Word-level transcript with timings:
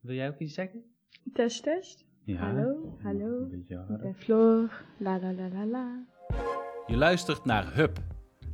Wil 0.00 0.14
jij 0.14 0.28
ook 0.28 0.38
iets 0.38 0.54
zeggen? 0.54 0.84
Test, 1.32 1.62
test. 1.62 2.04
Ja. 2.24 2.36
Hallo, 2.36 2.98
hallo. 3.02 3.48
Ik 3.50 3.76
harder. 3.76 3.98
ben 3.98 4.14
Floor. 4.14 4.84
La 4.98 5.18
la 5.18 5.32
la 5.32 5.48
la 5.48 5.66
la. 5.66 6.06
Je 6.86 6.96
luistert 6.96 7.44
naar 7.44 7.74
Hub, 7.74 7.98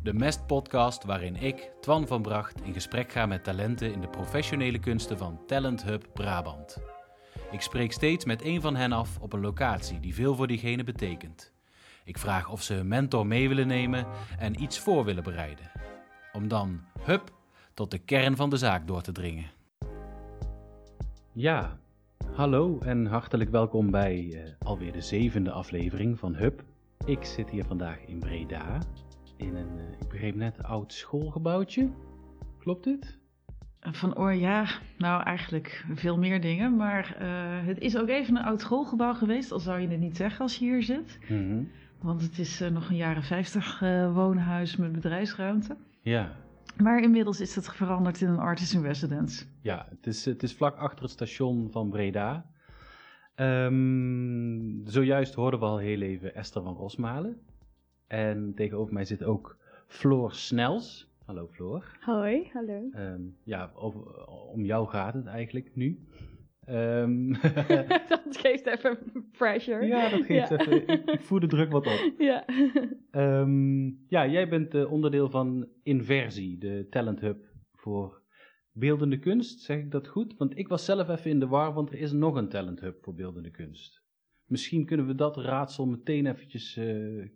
de 0.03 0.13
Mest-podcast 0.13 1.05
waarin 1.05 1.37
ik, 1.37 1.73
Twan 1.81 2.07
van 2.07 2.23
Bracht, 2.23 2.61
in 2.61 2.73
gesprek 2.73 3.13
ga 3.13 3.27
met 3.27 3.45
talenten 3.45 3.93
in 3.93 4.01
de 4.01 4.09
professionele 4.09 4.79
kunsten 4.79 5.19
van 5.19 5.47
Talent 5.47 5.85
Hub 5.85 6.07
Brabant. 6.13 6.77
Ik 7.51 7.61
spreek 7.61 7.93
steeds 7.93 8.25
met 8.25 8.45
een 8.45 8.61
van 8.61 8.77
hen 8.77 8.93
af 8.93 9.19
op 9.21 9.33
een 9.33 9.41
locatie 9.41 10.01
die 10.01 10.15
veel 10.15 10.35
voor 10.35 10.47
diegene 10.47 10.85
betekent. 10.85 11.53
Ik 12.05 12.19
vraag 12.19 12.51
of 12.51 12.63
ze 12.63 12.75
hun 12.75 12.89
mentor 12.89 13.27
mee 13.27 13.49
willen 13.49 13.67
nemen 13.67 14.07
en 14.39 14.63
iets 14.63 14.79
voor 14.79 15.05
willen 15.05 15.23
bereiden. 15.23 15.71
Om 16.33 16.49
dan, 16.49 16.81
hup, 17.01 17.33
tot 17.75 17.91
de 17.91 17.99
kern 17.99 18.37
van 18.37 18.51
de 18.51 18.57
zaak 18.57 18.87
door 18.87 19.03
te 19.03 19.13
dringen. 19.13 19.51
Ja, 21.37 21.79
hallo 22.33 22.79
en 22.79 23.07
hartelijk 23.07 23.51
welkom 23.51 23.91
bij 23.91 24.29
eh, 24.33 24.53
alweer 24.67 24.93
de 24.93 25.01
zevende 25.01 25.51
aflevering 25.51 26.19
van 26.19 26.35
Hub. 26.35 26.63
Ik 27.07 27.25
zit 27.25 27.51
hier 27.51 27.65
vandaag 27.65 27.99
in 28.07 28.19
Breda, 28.19 28.79
in 29.37 29.55
een, 29.55 29.79
eh, 29.79 30.01
ik 30.01 30.09
begreep 30.09 30.35
net, 30.35 30.63
oud 30.63 30.93
schoolgebouwtje. 30.93 31.91
Klopt 32.59 32.85
dit? 32.85 33.19
Van 33.81 34.17
oor, 34.17 34.35
ja, 34.35 34.67
nou 34.99 35.23
eigenlijk 35.23 35.85
veel 35.95 36.19
meer 36.19 36.41
dingen. 36.41 36.77
Maar 36.77 37.17
eh, 37.19 37.67
het 37.67 37.79
is 37.79 37.97
ook 37.97 38.09
even 38.09 38.37
een 38.37 38.45
oud 38.45 38.61
schoolgebouw 38.61 39.15
geweest, 39.15 39.53
al 39.53 39.61
zou 39.61 39.81
je 39.81 39.89
het 39.89 40.01
niet 40.01 40.17
zeggen 40.17 40.41
als 40.41 40.57
je 40.57 40.65
hier 40.65 40.83
zit. 40.83 41.19
Mhm. 41.29 41.63
Want 42.01 42.23
het 42.23 42.39
is 42.39 42.61
eh, 42.61 42.71
nog 42.71 42.89
een 42.89 42.97
jaren 42.97 43.23
50 43.23 43.83
eh, 43.83 44.15
woonhuis 44.15 44.77
met 44.77 44.93
bedrijfsruimte. 44.93 45.77
Ja, 46.03 46.37
Maar 46.83 47.03
inmiddels 47.03 47.41
is 47.41 47.55
het 47.55 47.69
veranderd 47.69 48.21
in 48.21 48.29
een 48.29 48.39
artist 48.39 48.75
in 48.75 48.83
residence. 48.83 49.45
ja 49.61 49.87
het, 49.91 50.07
is, 50.07 50.25
het 50.25 50.43
is 50.43 50.55
vlak 50.55 50.77
achter 50.77 51.03
het 51.03 51.11
station 51.11 51.71
van 51.71 51.91
Breda. 51.91 52.47
Ehm, 53.35 54.87
zojuist 54.87 55.35
hoorden 55.35 55.61
we 55.61 55.67
al 55.67 55.79
heel 55.79 56.01
even 56.01 56.35
Esther 56.35 56.63
van 56.63 56.75
Rosmalen. 56.75 57.41
En 58.07 58.53
tegenover 58.55 58.93
mij 58.95 59.05
zit 59.05 59.25
ook 59.25 59.57
Floor 59.87 60.33
Snels. 60.33 61.13
Hallo 61.25 61.49
Floor. 61.51 61.99
Hoi, 62.01 62.51
hallo. 62.53 62.89
Ehm, 62.93 63.23
ja, 63.43 63.71
over, 63.75 64.27
om 64.27 64.65
jou 64.65 64.89
gaat 64.89 65.15
het 65.15 65.27
eigenlijk 65.27 65.71
nu. 65.75 66.07
Ehm, 66.67 67.33
dat 68.09 68.23
geeft 68.31 68.67
even 68.67 68.99
pressure. 69.33 69.87
ja, 69.87 70.09
dat 70.09 70.25
geeft 70.25 70.49
Ja. 70.49 70.59
even. 70.59 70.89
Ik, 70.89 71.11
ik 71.11 71.21
voer 71.21 71.41
de 71.41 71.47
druk 71.47 71.71
wat 71.73 71.87
op. 71.87 72.13
Ja. 72.19 72.45
Ehm, 73.11 73.85
ja, 73.87 74.27
jij 74.27 74.49
bent 74.49 74.75
eh, 74.75 74.93
onderdeel 74.93 75.31
van 75.31 75.69
Inversie, 75.83 76.59
de 76.59 76.87
talent 76.91 77.21
hub 77.21 77.45
voor 77.73 78.23
beeldende 78.73 79.19
kunst. 79.19 79.61
Zeg 79.61 79.79
ik 79.79 79.91
dat 79.91 80.09
goed? 80.09 80.37
Want 80.37 80.59
ik 80.59 80.69
was 80.69 80.85
zelf 80.85 81.09
even 81.09 81.31
in 81.31 81.41
de 81.41 81.47
war, 81.47 81.73
want 81.73 81.91
er 81.93 81.99
is 81.99 82.13
nog 82.13 82.35
een 82.37 82.49
talent 82.49 82.81
hub 82.81 83.03
voor 83.05 83.15
beeldende 83.15 83.51
kunst. 83.51 84.03
Misschien 84.45 84.87
kunnen 84.87 85.07
we 85.07 85.15
dat 85.15 85.37
raadsel 85.37 85.87
meteen 85.87 86.27
eventjes 86.27 86.77
eh, 86.77 87.19
eh, 87.23 87.27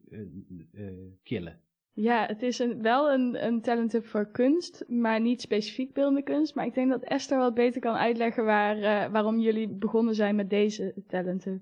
killen. 1.23 1.61
Ja, 2.01 2.27
het 2.27 2.43
is 2.43 2.59
een, 2.59 2.83
wel 2.83 3.13
een, 3.13 3.47
een 3.47 3.61
talent 3.61 3.93
hub 3.93 4.07
voor 4.07 4.31
kunst, 4.31 4.85
maar 4.89 5.21
niet 5.21 5.41
specifiek 5.41 5.93
beeldende 5.93 6.23
kunst. 6.23 6.55
Maar 6.55 6.67
ik 6.67 6.75
denk 6.75 6.91
dat 6.91 7.03
Esther 7.03 7.39
wat 7.39 7.55
beter 7.55 7.81
kan 7.81 7.95
uitleggen 7.95 8.45
waar, 8.45 8.77
eh, 8.77 9.11
waarom 9.13 9.39
jullie 9.39 9.69
begonnen 9.69 10.15
zijn 10.15 10.37
met 10.37 10.51
deze 10.51 10.95
talent 11.07 11.45
hub. 11.45 11.61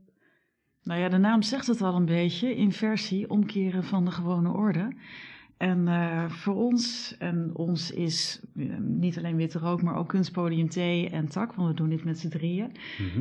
Nou 0.83 1.01
ja, 1.01 1.09
de 1.09 1.17
naam 1.17 1.43
zegt 1.43 1.67
het 1.67 1.83
al 1.83 1.95
een 1.95 2.05
beetje. 2.05 2.55
Inversie, 2.55 3.31
omkeren 3.31 3.85
van 3.85 4.05
de 4.05 4.11
gewone 4.11 4.53
orde. 4.53 4.93
En 5.57 5.89
eh, 5.89 6.29
voor 6.29 6.55
ons, 6.55 7.15
en 7.19 7.51
ons 7.53 7.91
is 7.91 8.41
eh, 8.57 8.65
niet 8.79 9.19
alleen 9.19 9.37
Witte 9.37 9.59
Rook, 9.59 9.83
maar 9.83 9.97
ook 9.97 10.09
Kunstpodium 10.09 10.69
T 10.69 10.77
en 10.77 11.29
Tak, 11.29 11.53
want 11.53 11.69
we 11.69 11.75
doen 11.75 11.89
dit 11.89 12.05
met 12.05 12.19
z'n 12.19 12.29
drieën. 12.29 12.73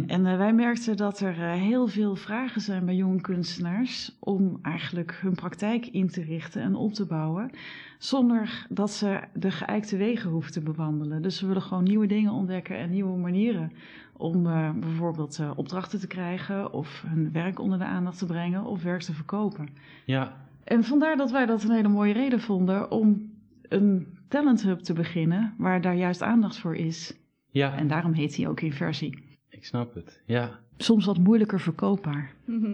En 0.08 0.26
eh, 0.26 0.38
wij 0.38 0.54
merkten 0.54 0.98
dat 0.98 1.20
er 1.20 1.34
heel 1.40 1.88
veel 1.88 2.16
vragen 2.16 2.62
zijn 2.62 2.86
bij 2.86 2.96
jonge 2.96 3.22
kunstenaars 3.22 4.16
om 4.20 4.60
eigenlijk 4.62 5.18
hun 5.22 5.36
praktijk 5.36 5.86
in 5.86 6.08
te 6.08 6.22
richten 6.22 6.62
en 6.62 6.76
op 6.76 6.94
te 6.94 7.06
bouwen, 7.06 7.50
zonder 7.98 8.66
dat 8.70 8.92
ze 8.92 9.20
de 9.34 9.52
geëikte 9.52 9.98
wegen 9.98 10.30
hoeven 10.30 10.52
te 10.52 10.62
bewandelen. 10.62 11.22
Dus 11.22 11.42
we 11.42 11.48
willen 11.48 11.62
gewoon 11.62 11.84
nieuwe 11.84 12.08
dingen 12.08 12.32
ontdekken 12.32 12.78
en 12.78 12.90
nieuwe 12.90 13.18
manieren 13.18 13.72
om 14.18 14.44
bijvoorbeeld 14.80 15.42
opdrachten 15.56 16.00
te 16.00 16.08
krijgen 16.08 16.74
of 16.74 17.04
hun 17.08 17.32
werk 17.32 17.60
onder 17.60 17.78
de 17.78 17.86
aandacht 17.86 18.18
te 18.18 18.26
brengen 18.26 18.66
of 18.66 18.84
werk 18.84 19.02
te 19.02 19.14
verkopen. 19.14 19.68
Ja, 20.06 20.46
En 20.66 20.84
vandaar 20.84 21.18
dat 21.18 21.32
wij 21.32 21.46
dat 21.46 21.64
een 21.64 21.72
hele 21.72 21.88
mooie 21.88 22.14
reden 22.14 22.40
vonden 22.40 22.92
om 22.92 23.32
een 23.62 24.08
talent 24.28 24.64
hub 24.64 24.80
te 24.80 24.94
beginnen 24.94 25.54
waar 25.58 25.82
daar 25.82 25.96
juist 25.96 26.22
aandacht 26.22 26.58
voor 26.60 26.76
is. 26.76 27.14
ja, 27.50 27.78
En 27.78 27.88
daarom 27.88 28.14
heet 28.14 28.36
hij 28.36 28.48
ook 28.48 28.62
Inversie. 28.62 29.24
ik 29.50 29.66
snap 29.66 29.94
het. 29.94 30.22
Ja, 30.26 30.60
Soms 30.78 31.06
wat 31.06 31.18
moeilijker 31.18 31.60
verkoopbaar. 31.60 32.34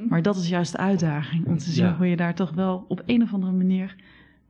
Maar 0.10 0.22
dat 0.22 0.36
is 0.36 0.50
juist 0.50 0.72
de 0.72 0.78
uitdaging. 0.78 1.46
Om 1.46 1.58
te 1.58 1.70
zien 1.72 1.86
Ja. 1.86 1.96
hoe 1.98 2.08
je 2.08 2.16
daar 2.16 2.36
toch 2.36 2.52
wel 2.54 2.86
op 2.88 3.02
een 3.06 3.22
of 3.22 3.34
andere 3.34 3.52
manier 3.52 3.96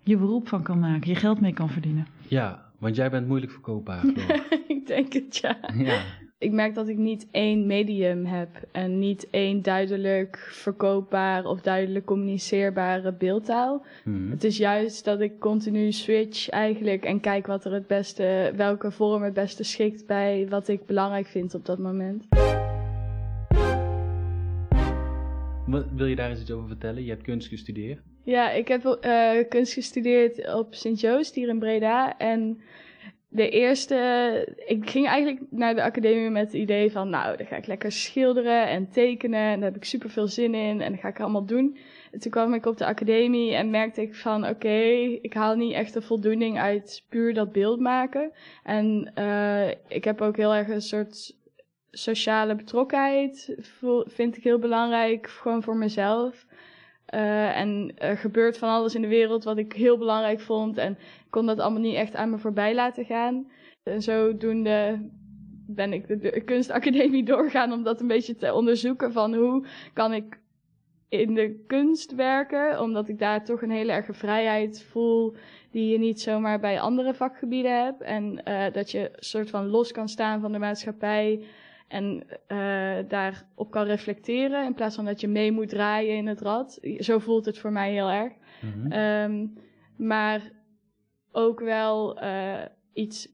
je 0.04 0.18
beroep 0.18 0.48
van 0.48 0.64
kan 0.64 0.80
maken. 0.80 1.10
Je 1.10 1.16
geld 1.16 1.42
mee 1.42 1.54
kan 1.54 1.70
verdienen. 1.70 2.08
ja, 2.28 2.72
want 2.80 2.96
jij 2.96 3.10
bent 3.10 3.28
moeilijk 3.28 3.52
verkoopbaar. 3.52 4.06
Ik 4.68 4.88
denk 4.88 5.14
het, 5.14 5.38
ja. 5.38 5.58
ja, 5.78 6.02
Ik 6.42 6.52
merk 6.52 6.76
dat 6.76 6.88
ik 6.88 6.98
niet 6.98 7.28
één 7.32 7.66
medium 7.66 8.26
heb 8.26 8.50
en 8.72 9.00
niet 9.00 9.28
één 9.30 9.62
duidelijk 9.62 10.38
verkoopbaar 10.52 11.46
of 11.46 11.62
duidelijk 11.62 12.06
communiceerbare 12.06 13.14
beeldtaal. 13.14 13.86
Mhm. 14.04 14.30
Het 14.32 14.44
is 14.44 14.58
juist 14.58 15.06
dat 15.06 15.22
ik 15.22 15.40
continu 15.40 15.92
switch 15.92 16.50
eigenlijk 16.50 17.04
en 17.06 17.20
kijk 17.20 17.48
wat 17.48 17.66
er 17.66 17.74
het 17.74 17.88
beste, 17.88 18.54
welke 18.56 18.92
vorm 18.92 19.24
het 19.24 19.34
beste 19.34 19.64
schikt 19.64 20.08
bij 20.08 20.48
wat 20.50 20.68
ik 20.68 20.86
belangrijk 20.86 21.28
vind 21.28 21.54
op 21.56 21.66
dat 21.66 21.80
moment. 21.80 22.28
Wat- 25.66 25.86
Wil 25.96 26.06
je 26.06 26.16
daar 26.16 26.30
eens 26.30 26.42
iets 26.42 26.52
over 26.52 26.68
vertellen? 26.68 27.04
Je 27.04 27.10
hebt 27.10 27.24
kunst 27.24 27.48
gestudeerd. 27.48 28.00
Ja, 28.24 28.52
ik 28.52 28.68
heb 28.68 28.86
eh, 28.86 29.30
kunst 29.50 29.74
gestudeerd 29.74 30.54
op 30.54 30.74
Sint-Joost 30.74 31.36
hier 31.36 31.48
in 31.50 31.60
Breda. 31.60 32.18
En 32.18 32.62
de 33.34 33.50
eerste, 33.50 34.56
ik 34.66 34.90
ging 34.90 35.08
eigenlijk 35.08 35.42
naar 35.50 35.76
de 35.76 35.84
academie 35.84 36.30
met 36.30 36.46
het 36.46 36.54
idee 36.54 36.92
van, 36.92 37.10
nou, 37.10 37.38
dan 37.38 37.46
ga 37.46 37.56
ik 37.56 37.68
lekker 37.68 37.92
schilderen 37.92 38.68
en 38.68 38.90
tekenen. 38.90 39.40
En 39.40 39.60
daar 39.60 39.70
heb 39.72 39.78
ik 39.78 39.86
super 39.86 40.10
veel 40.10 40.28
zin 40.28 40.56
in 40.56 40.82
en 40.82 40.92
dat 40.92 41.02
ga 41.02 41.08
ik 41.08 41.20
allemaal 41.20 41.46
doen. 41.46 41.78
En 42.12 42.20
toen 42.20 42.32
kwam 42.32 42.54
ik 42.54 42.66
op 42.66 42.78
de 42.78 42.86
academie 42.86 43.54
en 43.54 43.70
merkte 43.70 44.02
ik 44.02 44.16
van, 44.16 44.48
oké, 44.48 44.80
ik 45.22 45.34
haal 45.34 45.56
niet 45.56 45.74
echt 45.74 45.94
de 45.94 46.02
voldoening 46.02 46.60
uit 46.60 47.04
puur 47.10 47.34
dat 47.34 47.52
beeld 47.52 47.80
maken. 47.80 48.32
En 48.64 49.12
eh, 49.14 49.70
ik 49.88 50.04
heb 50.04 50.22
ook 50.22 50.38
heel 50.38 50.56
erg 50.56 50.68
een 50.68 50.82
soort 50.82 51.36
sociale 51.92 52.56
betrokkenheid, 52.56 53.56
vind 54.06 54.38
ik 54.38 54.44
heel 54.44 54.60
belangrijk, 54.60 55.28
gewoon 55.28 55.64
voor 55.64 55.78
mezelf. 55.78 56.46
Eh, 57.12 57.60
en 57.60 57.92
er 57.98 58.18
gebeurt 58.18 58.58
van 58.58 58.70
alles 58.70 58.96
in 58.96 59.02
de 59.02 59.08
wereld 59.08 59.44
wat 59.44 59.58
ik 59.58 59.74
heel 59.74 59.98
belangrijk 59.98 60.40
vond. 60.40 60.78
En 60.78 60.98
kon 61.30 61.46
dat 61.46 61.60
allemaal 61.60 61.82
niet 61.82 61.96
echt 61.96 62.16
aan 62.16 62.30
me 62.30 62.38
voorbij 62.38 62.76
laten 62.76 63.06
gaan. 63.06 63.52
En 63.84 64.02
zodoende 64.02 65.10
ben 65.68 65.94
ik 65.94 66.08
de, 66.08 66.18
de 66.18 66.42
kunstacademie 66.44 67.24
doorgaan 67.34 67.72
om 67.72 67.84
dat 67.84 68.02
een 68.02 68.08
beetje 68.08 68.36
te 68.36 68.54
onderzoeken 68.54 69.12
van 69.12 69.34
hoe 69.34 69.66
kan 69.94 70.14
ik 70.14 70.40
in 71.10 71.34
de 71.34 71.64
kunst 71.68 72.16
werken. 72.16 72.82
Omdat 72.82 73.08
ik 73.08 73.20
daar 73.20 73.46
toch 73.46 73.62
een 73.62 73.72
hele 73.72 73.92
erge 73.92 74.14
vrijheid 74.14 74.84
voel 74.84 75.36
die 75.72 75.92
je 75.92 76.00
niet 76.00 76.22
zomaar 76.22 76.60
bij 76.60 76.80
andere 76.80 77.14
vakgebieden 77.14 77.84
hebt. 77.84 78.02
En 78.02 78.44
eh, 78.44 78.74
dat 78.74 78.92
je 78.92 79.12
soort 79.16 79.50
van 79.50 79.68
los 79.68 79.92
kan 79.92 80.10
staan 80.10 80.42
van 80.42 80.52
de 80.52 80.60
maatschappij. 80.60 81.44
En 81.92 82.24
eh 82.48 82.98
daarop 83.08 83.72
kan 83.72 83.86
reflecteren 83.86 84.66
in 84.66 84.74
plaats 84.74 84.96
van 84.96 85.06
dat 85.06 85.22
je 85.22 85.28
mee 85.28 85.52
moet 85.52 85.70
draaien 85.70 86.16
in 86.16 86.28
het 86.28 86.42
rad. 86.42 86.80
Zo 86.98 87.20
voelt 87.20 87.46
het 87.46 87.58
voor 87.58 87.72
mij 87.72 87.92
heel 87.92 88.10
erg. 88.10 88.34
Mhm. 88.62 88.92
Ehm, 88.92 89.48
maar 89.98 90.52
ook 91.32 91.60
wel 91.60 92.20
eh, 92.20 92.66
iets 92.94 93.30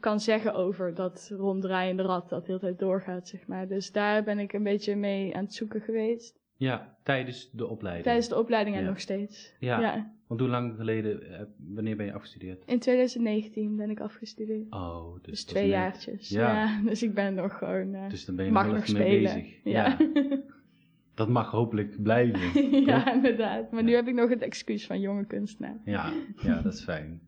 kan 0.00 0.20
zeggen 0.20 0.54
over 0.54 0.94
dat 0.94 1.30
ronddraaiende 1.36 2.02
rad 2.02 2.28
dat 2.28 2.40
de 2.40 2.46
hele 2.46 2.58
tijd 2.58 2.78
doorgaat, 2.78 3.28
zeg 3.28 3.46
maar. 3.46 3.68
Dus 3.68 3.92
daar 3.92 4.24
ben 4.24 4.38
ik 4.38 4.52
een 4.52 4.62
beetje 4.62 4.96
mee 4.96 5.36
aan 5.36 5.44
het 5.44 5.54
zoeken 5.54 5.80
geweest. 5.80 6.38
Ja, 6.58 6.96
tijdens 7.02 7.50
de 7.50 7.66
opleiding. 7.66 8.04
Tijdens 8.04 8.28
de 8.28 8.38
opleiding 8.38 8.76
en 8.76 8.82
Ja. 8.82 8.88
nog 8.88 9.00
steeds. 9.00 9.54
Ja. 9.58 10.10
Want 10.26 10.40
hoe 10.40 10.48
lang 10.48 10.76
geleden, 10.76 11.32
eh, 11.38 11.44
wanneer 11.56 11.96
ben 11.96 12.06
je 12.06 12.12
afgestudeerd? 12.12 12.62
In 12.66 12.78
2019 12.78 13.76
ben 13.76 13.90
ik 13.90 14.00
afgestudeerd. 14.00 14.72
Oh, 14.72 15.14
dus, 15.14 15.22
Dus 15.30 15.44
twee 15.44 15.62
net. 15.62 15.72
jaartjes. 15.72 16.28
Ja. 16.28 16.52
Ja. 16.52 16.80
dus 16.88 17.02
ik 17.02 17.14
ben 17.14 17.34
nog 17.34 17.58
gewoon... 17.58 17.94
eh, 17.94 18.08
Dus 18.08 18.24
dan 18.24 18.36
ben 18.36 18.44
je 18.44 18.50
mag 18.52 18.66
nog 18.72 18.92
mee 18.92 19.20
bezig. 19.20 19.54
Ja. 19.64 19.96
Dat 21.14 21.28
mag 21.28 21.50
hopelijk 21.50 22.02
blijven. 22.02 22.64
ja, 22.86 23.12
inderdaad. 23.14 23.70
Maar 23.72 23.82
nu 23.82 23.94
heb 23.94 24.08
ik 24.08 24.14
nog 24.14 24.28
het 24.28 24.42
excuus 24.42 24.86
van 24.86 25.00
jonge 25.00 25.26
kunstenaar. 25.26 25.80
Ja, 25.84 26.12
ja, 26.42 26.60
dat 26.62 26.72
is 26.72 26.84
fijn. 26.84 27.20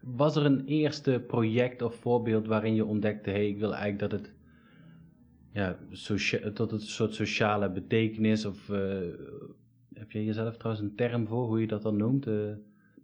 Was 0.00 0.36
er 0.36 0.44
een 0.44 0.64
eerste 0.66 1.24
project 1.26 1.82
of 1.82 1.94
voorbeeld 1.94 2.46
waarin 2.46 2.74
je 2.74 2.84
ontdekte, 2.84 3.30
hé, 3.30 3.36
hey, 3.36 3.48
ik 3.48 3.58
wil 3.58 3.74
eigenlijk 3.74 4.10
dat 4.10 4.20
het, 4.20 4.33
ja, 5.54 5.78
tot 6.54 6.70
het 6.70 6.80
een 6.80 6.86
soort 6.86 7.14
sociale 7.14 7.70
betekenis 7.70 8.44
of, 8.44 8.68
eh, 8.70 8.98
heb 9.94 10.10
jij 10.10 10.24
jezelf 10.24 10.56
trouwens 10.56 10.86
een 10.86 10.96
term 10.96 11.26
voor, 11.26 11.46
hoe 11.46 11.60
je 11.60 11.66
dat 11.66 11.82
dan 11.82 11.96
noemt? 11.96 12.26
Eh, 12.26 12.50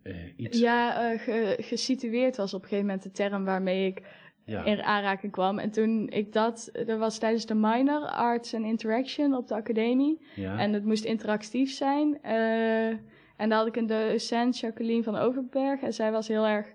eh, 0.03 0.15
iets. 0.37 0.59
Ja, 0.61 1.17
ge- 1.17 1.57
gesitueerd 1.61 2.37
was 2.37 2.55
op 2.55 2.63
een 2.63 2.69
gegeven 2.69 2.87
moment 2.87 3.05
de 3.05 3.11
term 3.11 3.45
waarmee 3.45 3.87
ik 3.87 4.03
Ja. 4.45 4.65
in 4.65 4.83
aanraking 4.83 5.33
kwam. 5.33 5.59
En 5.59 5.71
toen 5.71 6.09
ik 6.09 6.33
dat, 6.33 6.71
dat 6.87 6.99
was 6.99 7.19
tijdens 7.19 7.47
de 7.47 7.55
minor 7.55 8.07
Arts 8.09 8.55
and 8.55 8.65
Interaction 8.65 9.35
op 9.35 9.49
de 9.49 9.55
academie. 9.55 10.21
ja. 10.37 10.59
En 10.59 10.73
het 10.73 10.85
moest 10.85 11.05
interactief 11.05 11.71
zijn. 11.71 12.23
En 13.37 13.49
daar 13.49 13.59
had 13.59 13.67
ik 13.67 13.77
een 13.77 13.87
docent, 13.87 14.59
Jacqueline 14.59 15.03
van 15.03 15.17
Overberg. 15.17 15.81
En 15.83 15.93
zij 15.95 16.13
was 16.13 16.29
heel 16.29 16.47
erg, 16.47 16.67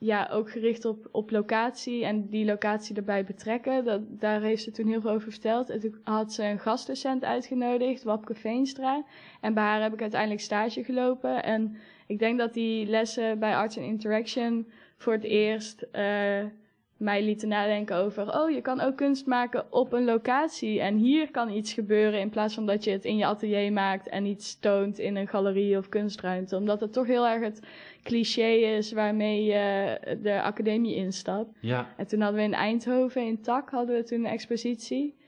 ja, 0.00 0.28
ook 0.32 0.50
gericht 0.50 0.84
op, 0.84 1.08
op 1.10 1.30
locatie 1.30 2.04
en 2.04 2.28
die 2.28 2.44
locatie 2.44 2.96
erbij 2.96 3.24
betrekken. 3.24 3.84
Dat, 3.84 4.00
daar 4.20 4.40
heeft 4.40 4.62
ze 4.62 4.70
toen 4.70 4.86
heel 4.86 5.00
veel 5.00 5.10
over 5.10 5.30
verteld. 5.30 5.70
En 5.70 5.80
toen 5.80 6.00
had 6.04 6.32
ze 6.32 6.44
een 6.44 6.58
gastdocent 6.58 7.24
uitgenodigd, 7.24 8.02
Wapke 8.02 8.34
Veenstra. 8.34 9.04
En 9.40 9.54
bij 9.54 9.62
haar 9.62 9.82
heb 9.82 9.92
ik 9.92 10.00
uiteindelijk 10.00 10.40
stage 10.40 10.84
gelopen. 10.84 11.42
En 11.42 11.76
ik 12.06 12.18
denk 12.18 12.38
dat 12.38 12.54
die 12.54 12.86
lessen 12.86 13.38
bij 13.38 13.56
Arts 13.56 13.76
and 13.76 13.86
Interaction 13.86 14.70
voor 14.96 15.12
het 15.12 15.24
eerst 15.24 15.82
eh, 15.92 16.44
mij 17.00 17.22
lieten 17.22 17.48
nadenken 17.48 17.96
over... 17.96 18.40
oh, 18.40 18.50
je 18.50 18.60
kan 18.60 18.80
ook 18.80 18.96
kunst 18.96 19.26
maken 19.26 19.72
op 19.72 19.92
een 19.92 20.04
locatie. 20.04 20.80
En 20.80 20.96
hier 20.96 21.30
kan 21.30 21.50
iets 21.50 21.72
gebeuren 21.72 22.20
in 22.20 22.30
plaats 22.30 22.54
van 22.54 22.66
dat 22.66 22.84
je 22.84 22.90
het 22.90 23.04
in 23.04 23.16
je 23.16 23.26
atelier 23.26 23.72
maakt... 23.72 24.08
en 24.08 24.24
iets 24.24 24.58
toont 24.58 24.98
in 24.98 25.16
een 25.16 25.28
galerie 25.28 25.76
of 25.76 25.88
kunstruimte. 25.88 26.56
Omdat 26.56 26.80
het 26.80 26.92
toch 26.92 27.06
heel 27.06 27.28
erg 27.28 27.42
het 27.42 27.60
cliché 28.02 28.48
is 28.50 28.92
waarmee 28.92 29.44
je 29.44 29.98
de 30.22 30.42
academie 30.42 30.94
instapt. 30.94 31.58
ja. 31.60 31.94
En 31.96 32.06
toen 32.06 32.20
hadden 32.20 32.40
we 32.40 32.46
in 32.46 32.54
Eindhoven, 32.54 33.26
in 33.26 33.40
Tak, 33.42 33.70
hadden 33.70 33.96
we 33.96 34.02
toen 34.02 34.18
een 34.18 34.30
expositie. 34.30 35.18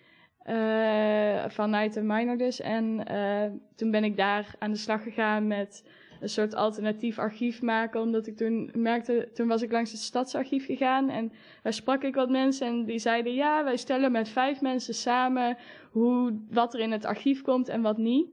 eh, 0.43 1.45
vanuit 1.49 1.95
de 1.95 2.03
minor 2.03 2.37
dus. 2.37 2.61
En 2.61 3.07
eh, 3.07 3.51
toen 3.77 3.91
ben 3.91 4.05
ik 4.05 4.17
daar 4.17 4.55
aan 4.59 4.71
de 4.71 4.77
slag 4.77 5.03
gegaan 5.03 5.47
met 5.47 5.85
een 6.23 6.29
soort 6.29 6.55
alternatief 6.55 7.19
archief 7.19 7.63
maken. 7.63 8.01
Omdat 8.01 8.27
ik 8.27 8.37
toen 8.37 8.71
merkte, 8.75 9.29
toen 9.35 9.49
was 9.49 9.63
ik 9.63 9.73
langs 9.73 9.91
het 9.93 10.01
stadsarchief 10.01 10.67
gegaan. 10.67 11.09
En 11.09 11.33
daar 11.63 11.73
sprak 11.73 12.03
ik 12.03 12.15
wat 12.15 12.31
mensen 12.31 12.67
en 12.67 12.85
die 12.85 12.99
zeiden... 12.99 13.35
Ja, 13.35 13.65
wij 13.65 13.77
stellen 13.77 14.13
met 14.13 14.29
vijf 14.29 14.61
mensen 14.61 14.95
samen 14.95 15.57
hoe, 15.91 16.39
wat 16.51 16.75
er 16.75 16.81
in 16.81 16.93
het 16.93 17.05
archief 17.05 17.43
komt 17.43 17.69
en 17.69 17.83
wat 17.83 17.97
niet. 17.99 18.27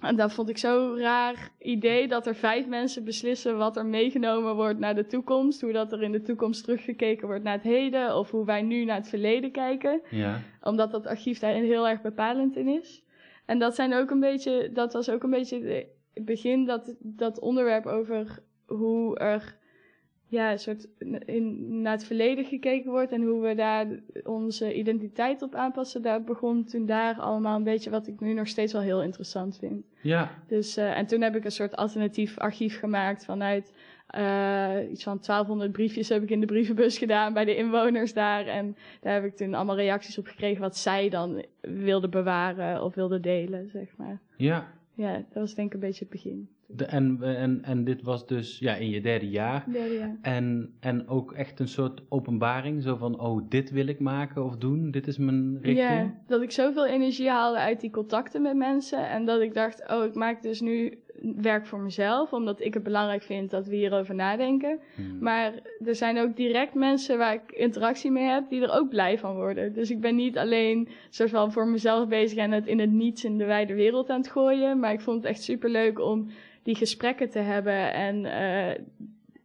En 0.00 0.16
dat 0.16 0.32
vond 0.32 0.48
ik 0.48 0.58
zo'n 0.58 0.98
raar 0.98 1.50
idee 1.58 2.08
dat 2.08 2.26
er 2.26 2.34
vijf 2.34 2.66
mensen 2.66 3.04
beslissen 3.04 3.56
wat 3.58 3.76
er 3.76 3.86
meegenomen 3.86 4.54
wordt 4.54 4.78
naar 4.78 4.94
de 4.94 5.06
toekomst. 5.06 5.60
Hoe 5.60 5.72
dat 5.72 5.92
er 5.92 6.02
in 6.02 6.12
de 6.12 6.22
toekomst 6.22 6.64
teruggekeken 6.64 7.26
wordt 7.26 7.44
naar 7.44 7.52
het 7.52 7.62
heden 7.62 8.16
of 8.16 8.30
hoe 8.30 8.44
wij 8.44 8.62
nu 8.62 8.84
naar 8.84 8.96
het 8.96 9.08
verleden 9.08 9.50
kijken. 9.50 10.00
ja. 10.10 10.40
Omdat 10.62 10.90
dat 10.90 11.06
archief 11.06 11.38
daar 11.38 11.52
heel 11.52 11.88
erg 11.88 12.02
bepalend 12.02 12.56
in 12.56 12.68
is. 12.68 13.02
En 13.46 13.58
dat, 13.58 13.74
zijn 13.74 13.94
ook 13.94 14.10
een 14.10 14.20
beetje, 14.20 14.70
dat 14.72 14.92
was 14.92 15.10
ook 15.10 15.22
een 15.22 15.30
beetje 15.30 15.60
de- 15.60 15.86
begin, 16.14 16.64
dat, 16.64 16.94
dat 16.98 17.40
onderwerp 17.40 17.86
over 17.86 18.38
hoe 18.66 19.18
er 19.18 19.56
ja, 20.26 20.52
een 20.52 20.58
soort 20.58 20.88
in, 21.24 21.80
naar 21.82 21.92
het 21.92 22.04
verleden 22.04 22.44
gekeken 22.44 22.90
wordt 22.90 23.12
en 23.12 23.22
hoe 23.22 23.40
we 23.40 23.54
daar 23.54 23.86
onze 24.24 24.74
identiteit 24.74 25.42
op 25.42 25.54
aanpassen. 25.54 26.02
Daar 26.02 26.24
begon 26.24 26.64
toen 26.64 26.86
daar 26.86 27.20
allemaal 27.20 27.56
een 27.56 27.64
beetje 27.64 27.90
wat 27.90 28.06
ik 28.06 28.20
nu 28.20 28.32
nog 28.32 28.48
steeds 28.48 28.72
wel 28.72 28.82
heel 28.82 29.02
interessant 29.02 29.58
vind. 29.58 29.84
Ja, 30.00 30.30
Dus, 30.46 30.76
eh, 30.76 30.98
en 30.98 31.06
toen 31.06 31.20
heb 31.20 31.36
ik 31.36 31.44
een 31.44 31.50
soort 31.50 31.76
alternatief 31.76 32.38
archief 32.38 32.78
gemaakt 32.78 33.24
vanuit 33.24 33.72
eh, 34.06 34.90
iets 34.90 35.02
van 35.02 35.20
1200 35.20 35.72
briefjes 35.72 36.08
heb 36.08 36.22
ik 36.22 36.30
in 36.30 36.40
de 36.40 36.46
brievenbus 36.46 36.98
gedaan 36.98 37.32
bij 37.32 37.44
de 37.44 37.56
inwoners 37.56 38.12
daar. 38.12 38.46
En 38.46 38.76
daar 39.00 39.14
heb 39.14 39.24
ik 39.24 39.36
toen 39.36 39.54
allemaal 39.54 39.76
reacties 39.76 40.18
op 40.18 40.26
gekregen 40.26 40.60
wat 40.60 40.76
zij 40.76 41.08
dan 41.08 41.44
wilden 41.60 42.10
bewaren 42.10 42.82
of 42.82 42.94
wilden 42.94 43.22
delen, 43.22 43.68
zeg 43.68 43.96
maar. 43.96 44.20
ja. 44.36 44.72
Ja, 44.94 45.12
dat 45.12 45.42
was 45.42 45.54
denk 45.54 45.68
ik 45.68 45.74
een 45.74 45.80
beetje 45.80 46.04
het 46.04 46.12
begin. 46.12 46.48
De, 46.66 46.84
en, 46.84 47.18
en, 47.22 47.62
en 47.62 47.84
dit 47.84 48.02
was 48.02 48.26
dus 48.26 48.58
ja, 48.58 48.74
in 48.74 48.90
je 48.90 49.00
derde 49.00 49.28
jaar. 49.28 49.64
Derde 49.72 49.94
jaar. 49.94 50.18
En, 50.22 50.74
en 50.80 51.08
ook 51.08 51.32
echt 51.32 51.60
een 51.60 51.68
soort 51.68 52.02
openbaring, 52.08 52.82
zo 52.82 52.96
van, 52.96 53.20
oh, 53.20 53.48
dit 53.48 53.70
wil 53.70 53.86
ik 53.86 54.00
maken 54.00 54.44
of 54.44 54.56
doen, 54.56 54.90
dit 54.90 55.06
is 55.06 55.18
mijn 55.18 55.52
richting. 55.54 55.76
Ja, 55.78 56.14
dat 56.26 56.42
ik 56.42 56.50
zoveel 56.50 56.86
energie 56.86 57.28
haalde 57.28 57.58
uit 57.58 57.80
die 57.80 57.90
contacten 57.90 58.42
met 58.42 58.56
mensen. 58.56 59.08
En 59.08 59.24
dat 59.24 59.40
ik 59.40 59.54
dacht, 59.54 59.90
oh, 59.90 60.04
ik 60.04 60.14
maak 60.14 60.42
dus 60.42 60.60
nu 60.60 60.98
werk 61.36 61.66
voor 61.66 61.80
mezelf. 61.80 62.32
Omdat 62.32 62.60
ik 62.60 62.74
het 62.74 62.82
belangrijk 62.82 63.22
vind 63.22 63.50
dat 63.50 63.66
we 63.66 63.76
hierover 63.76 64.14
nadenken. 64.14 64.78
Hmm. 64.94 65.18
Maar 65.20 65.52
er 65.84 65.94
zijn 65.94 66.18
ook 66.18 66.36
direct 66.36 66.74
mensen 66.74 67.18
waar 67.18 67.34
ik 67.34 67.52
interactie 67.52 68.10
mee 68.10 68.24
heb, 68.24 68.48
die 68.48 68.62
er 68.62 68.72
ook 68.72 68.88
blij 68.88 69.18
van 69.18 69.34
worden. 69.34 69.72
Dus 69.72 69.90
ik 69.90 70.00
ben 70.00 70.16
niet 70.16 70.38
alleen 70.38 70.88
soort 71.10 71.30
van 71.30 71.52
voor 71.52 71.68
mezelf 71.68 72.08
bezig 72.08 72.38
en 72.38 72.52
het 72.52 72.66
in 72.66 72.78
het 72.78 72.90
niets 72.90 73.24
in 73.24 73.38
de 73.38 73.44
wijde 73.44 73.74
wereld 73.74 74.10
aan 74.10 74.20
het 74.20 74.30
gooien. 74.30 74.78
Maar 74.78 74.92
ik 74.92 75.00
vond 75.00 75.22
het 75.22 75.32
echt 75.32 75.42
superleuk 75.42 76.00
om 76.00 76.28
die 76.62 76.74
gesprekken 76.74 77.30
te 77.30 77.38
hebben. 77.38 77.92
En 77.92 78.24
eh, 78.24 78.84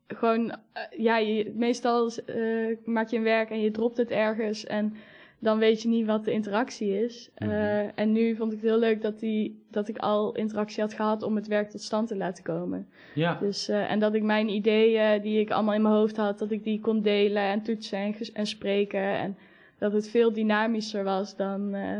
gewoon, 0.07 0.49
eh, 0.49 0.83
ja, 0.97 1.17
je, 1.17 1.53
meestal 1.55 2.11
eh, 2.25 2.77
maak 2.85 3.09
je 3.09 3.17
een 3.17 3.23
werk 3.23 3.49
en 3.49 3.61
je 3.61 3.71
dropt 3.71 3.97
het 3.97 4.11
ergens. 4.11 4.65
En 4.65 4.93
dan 5.39 5.57
weet 5.57 5.81
je 5.81 5.87
niet 5.87 6.05
wat 6.05 6.25
de 6.25 6.31
interactie 6.31 7.03
is. 7.03 7.29
Eh, 7.35 7.47
Mhm. 7.47 7.89
en 7.95 8.11
nu 8.11 8.35
vond 8.35 8.51
ik 8.53 8.61
het 8.61 8.69
heel 8.69 8.79
leuk 8.79 9.01
dat, 9.01 9.19
die, 9.19 9.63
dat 9.71 9.87
ik 9.87 9.97
al 9.97 10.35
interactie 10.35 10.81
had 10.81 10.93
gehad 10.93 11.23
om 11.23 11.35
het 11.35 11.47
werk 11.47 11.69
tot 11.69 11.81
stand 11.81 12.07
te 12.07 12.15
laten 12.17 12.43
komen. 12.43 12.87
Ja, 13.15 13.35
Dus, 13.39 13.69
eh, 13.69 13.91
en 13.91 13.99
dat 13.99 14.13
ik 14.13 14.23
mijn 14.23 14.49
ideeën 14.49 15.21
die 15.21 15.39
ik 15.39 15.51
allemaal 15.51 15.73
in 15.73 15.81
mijn 15.81 15.93
hoofd 15.93 16.17
had, 16.17 16.39
dat 16.39 16.51
ik 16.51 16.63
die 16.63 16.79
kon 16.79 17.01
delen 17.01 17.43
en 17.43 17.61
toetsen 17.61 18.15
en, 18.33 18.45
spreken. 18.47 19.01
En 19.17 19.37
dat 19.77 19.93
het 19.93 20.09
veel 20.09 20.33
dynamischer 20.33 21.03
was 21.03 21.35
dan 21.35 21.73
eh, 21.73 21.99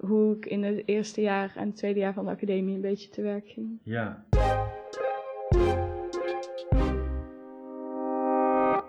hoe 0.00 0.36
ik 0.36 0.46
in 0.46 0.62
het 0.62 0.82
eerste 0.86 1.20
jaar 1.20 1.52
en 1.56 1.66
het 1.66 1.76
tweede 1.76 1.98
jaar 2.00 2.12
van 2.14 2.24
de 2.24 2.30
academie 2.30 2.74
een 2.74 2.80
beetje 2.80 3.08
te 3.10 3.22
werk 3.22 3.48
ging. 3.48 3.78
ja. 3.82 4.24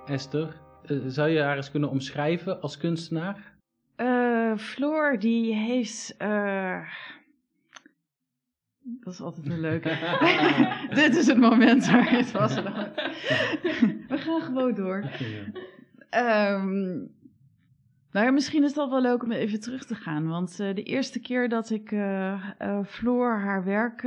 Esther, 0.05 0.55
eh, 0.85 0.97
zou 1.07 1.29
je 1.29 1.39
haar 1.41 1.55
eens 1.55 1.71
kunnen 1.71 1.89
omschrijven 1.89 2.61
als 2.61 2.77
kunstenaar? 2.77 3.50
Floor, 4.57 5.19
die 5.19 5.53
heeft. 5.56 6.15
eh, 6.18 6.81
Dat 8.83 9.13
is 9.13 9.21
altijd 9.21 9.45
een 9.50 9.59
leuke. 9.59 9.89
Dit 11.01 11.15
is 11.15 11.27
het 11.27 11.38
moment 11.38 11.86
waar 11.92 12.12
het 12.12 12.31
was. 12.31 12.56
We 14.12 14.18
gaan 14.18 14.42
gewoon 14.42 14.74
door. 14.74 15.09
Ehm, 16.09 16.98
nou 18.12 18.25
ja, 18.25 18.31
misschien 18.31 18.63
is 18.63 18.74
dat 18.74 18.89
wel 18.89 19.01
leuk 19.01 19.24
om 19.24 19.31
even 19.31 19.59
terug 19.59 19.86
te 19.86 19.95
gaan. 19.95 20.27
Want 20.27 20.59
eh, 20.59 20.75
de 20.75 20.83
eerste 20.83 21.19
keer 21.19 21.50
dat 21.50 21.69
ik 21.69 21.92
eh 21.92 22.80
Floor 22.86 23.39
haar 23.39 23.63
werk 23.63 24.01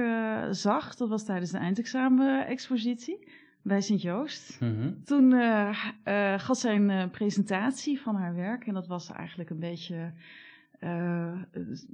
zag, 0.55 0.95
dat 0.95 1.09
was 1.09 1.25
tijdens 1.25 1.51
de 1.51 1.59
eindexamen-expositie 1.59 3.29
bij 3.65 3.81
Sint-Joost. 3.81 4.61
Mhm. 4.61 4.93
Toen 5.05 5.33
eh, 5.33 6.39
gaf 6.39 6.57
zij 6.57 6.75
een 6.77 6.91
eh, 6.91 7.11
presentatie 7.11 8.01
van 8.01 8.17
haar 8.17 8.35
werk 8.35 8.67
en 8.67 8.75
dat 8.75 8.87
was 8.87 9.11
eigenlijk 9.11 9.51
een 9.51 9.59
beetje. 9.59 10.13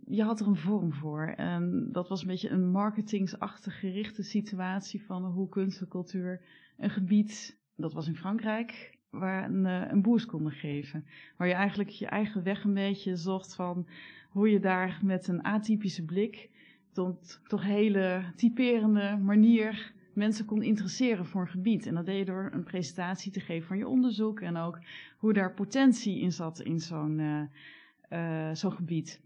je 0.06 0.22
had 0.22 0.40
er 0.40 0.46
een 0.46 0.56
vorm 0.56 0.92
voor. 0.92 1.26
En 1.26 1.88
dat 1.92 2.08
was 2.08 2.20
een 2.20 2.26
beetje 2.26 2.48
een 2.48 2.70
marketingsachtig 2.70 3.78
gerichte 3.78 4.22
situatie 4.22 5.04
van 5.04 5.24
hoe 5.24 5.48
kunst 5.48 5.80
en 5.80 5.88
cultuur 5.88 6.40
een 6.78 6.90
gebied, 6.90 7.58
dat 7.76 7.92
was 7.92 8.06
in 8.06 8.16
Frankrijk, 8.16 8.98
waar 9.10 9.44
een, 9.44 9.64
een 9.64 10.02
boost 10.02 10.26
konden 10.26 10.52
geven. 10.52 11.04
Waar 11.36 11.48
je 11.48 11.54
eigenlijk 11.54 11.88
je 11.88 12.06
eigen 12.06 12.42
weg 12.42 12.64
een 12.64 12.74
beetje 12.74 13.16
zocht 13.16 13.54
van 13.54 13.86
hoe 14.30 14.50
je 14.50 14.60
daar 14.60 15.00
met 15.02 15.28
een 15.28 15.44
atypische 15.44 16.04
blik 16.04 16.50
tot 16.92 17.40
toch 17.46 17.62
hele 17.62 18.22
typerende 18.36 19.18
manier 19.22 19.92
mensen 20.20 20.44
kon 20.44 20.62
interesseren 20.62 21.26
voor 21.26 21.40
een 21.40 21.48
gebied. 21.48 21.86
En 21.86 21.94
dat 21.94 22.06
deed 22.06 22.18
je 22.18 22.24
door 22.24 22.50
een 22.52 22.64
presentatie 22.64 23.32
te 23.32 23.40
geven 23.40 23.68
van 23.68 23.78
je 23.78 23.88
onderzoek 23.88 24.40
en 24.40 24.56
ook 24.56 24.78
hoe 25.18 25.32
daar 25.32 25.54
potentie 25.54 26.20
in 26.20 26.32
zat 26.32 26.60
in 26.60 26.80
zo'n 26.80 27.18
eh, 27.18 28.48
eh, 28.48 28.54
zo'n 28.54 28.72
gebied. 28.72 29.20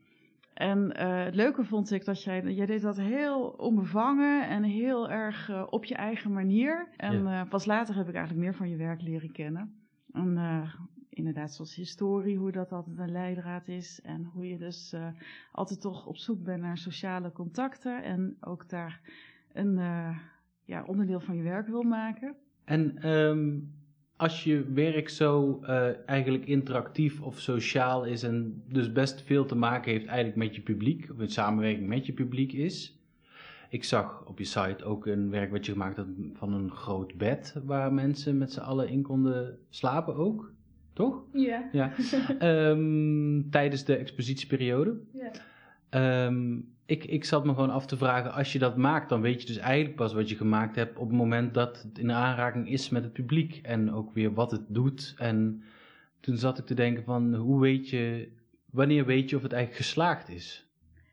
En 0.55 0.97
eh, 0.97 1.25
het 1.25 1.35
leuke 1.35 1.65
vond 1.65 1.91
ik 1.91 2.05
dat 2.05 2.23
jij, 2.23 2.43
jij 2.43 2.67
deed 2.67 2.83
dat 2.83 2.97
heel 2.97 3.49
onbevangen 3.49 4.49
en 4.49 4.63
heel 4.63 5.11
erg 5.11 5.67
op 5.71 5.85
je 5.85 5.95
eigen 5.95 6.33
manier. 6.33 6.89
En 6.97 7.49
pas 7.49 7.65
later 7.65 7.95
heb 7.95 8.09
ik 8.09 8.15
eigenlijk 8.15 8.45
meer 8.45 8.55
van 8.55 8.69
je 8.69 8.77
werk 8.77 9.03
leren 9.03 9.33
kennen. 9.33 9.75
En 10.13 10.39
inderdaad, 11.09 11.53
zoals 11.55 11.75
historie, 11.75 12.37
hoe 12.37 12.53
dat 12.53 12.73
altijd 12.73 12.99
een 12.99 13.13
leidraad 13.13 13.69
is. 13.69 14.01
En 14.01 14.25
hoe 14.25 14.49
je 14.49 14.59
dus 14.59 14.95
altijd 15.53 15.81
toch 15.81 16.07
op 16.07 16.17
zoek 16.17 16.43
bent 16.43 16.63
naar 16.63 16.79
sociale 16.79 17.33
contacten. 17.33 18.03
En 18.03 18.37
ook 18.41 18.69
daar 18.69 19.01
een 19.53 19.79
ja, 20.65 20.85
onderdeel 20.87 21.21
van 21.21 21.37
je 21.37 21.43
werk 21.43 21.69
wil 21.69 21.83
maken. 21.83 22.35
En 22.65 22.99
ehm, 22.99 23.59
als 24.17 24.45
je 24.45 24.65
werk 24.73 25.09
zo 25.09 25.61
eh, 25.63 26.09
eigenlijk 26.09 26.47
interactief 26.47 27.21
of 27.21 27.41
sociaal 27.41 28.05
is 28.05 28.23
en 28.23 28.63
dus 28.69 28.93
best 28.93 29.23
veel 29.23 29.45
te 29.45 29.57
maken 29.57 29.93
heeft 29.93 30.07
eigenlijk 30.07 30.37
met 30.37 30.55
je 30.55 30.63
publiek, 30.63 31.09
of 31.13 31.21
in 31.21 31.31
samenwerking 31.31 31.89
met 31.89 32.07
je 32.07 32.13
publiek 32.13 32.53
is. 32.53 32.99
Ik 33.69 33.85
zag 33.85 34.25
op 34.27 34.39
je 34.39 34.45
site 34.45 34.85
ook 34.85 35.07
een 35.07 35.31
werk 35.31 35.51
wat 35.51 35.67
je 35.67 35.73
gemaakt 35.73 35.97
had 35.97 36.07
van 36.33 36.53
een 36.53 36.71
groot 36.71 37.15
bed 37.15 37.55
waar 37.65 37.93
mensen 37.93 38.39
met 38.39 38.53
z'n 38.53 38.61
allen 38.61 38.89
in 38.89 39.03
konden 39.03 39.59
slapen 39.69 40.15
ook, 40.15 40.53
toch? 40.93 41.23
Ja. 41.33 41.69
Ja. 41.73 41.93
Ehm, 42.39 43.51
tijdens 43.51 43.85
de 43.85 43.97
expositieperiode. 43.97 45.01
Ja. 45.13 45.31
Ehm, 45.95 46.61
ik, 46.87 47.05
ik 47.05 47.25
zat 47.25 47.45
me 47.45 47.55
gewoon 47.55 47.71
af 47.71 47.87
te 47.87 47.97
vragen, 47.97 48.33
als 48.33 48.53
je 48.53 48.59
dat 48.59 48.77
maakt, 48.77 49.09
dan 49.09 49.21
weet 49.21 49.41
je 49.41 49.47
dus 49.47 49.57
eigenlijk 49.57 49.97
pas 49.97 50.13
wat 50.13 50.29
je 50.29 50.37
gemaakt 50.37 50.77
hebt 50.77 50.99
op 50.99 51.09
het 51.09 51.17
moment 51.17 51.55
dat 51.55 51.83
het 51.83 51.99
in 51.99 52.13
aanraking 52.13 52.69
is 52.71 52.89
met 52.89 53.03
het 53.03 53.13
publiek. 53.13 53.61
En 53.63 53.93
ook 53.93 54.15
weer 54.15 54.35
wat 54.35 54.51
het 54.51 54.65
doet. 54.69 55.15
En 55.19 55.63
toen 56.21 56.37
zat 56.37 56.59
ik 56.59 56.67
te 56.67 56.75
denken 56.75 57.05
van, 57.05 57.35
hoe 57.35 57.61
weet 57.61 57.91
je, 57.91 58.33
wanneer 58.71 59.07
weet 59.07 59.31
je 59.31 59.37
of 59.37 59.43
het 59.43 59.53
eigenlijk 59.53 59.85
geslaagd 59.85 60.29
is? 60.29 60.69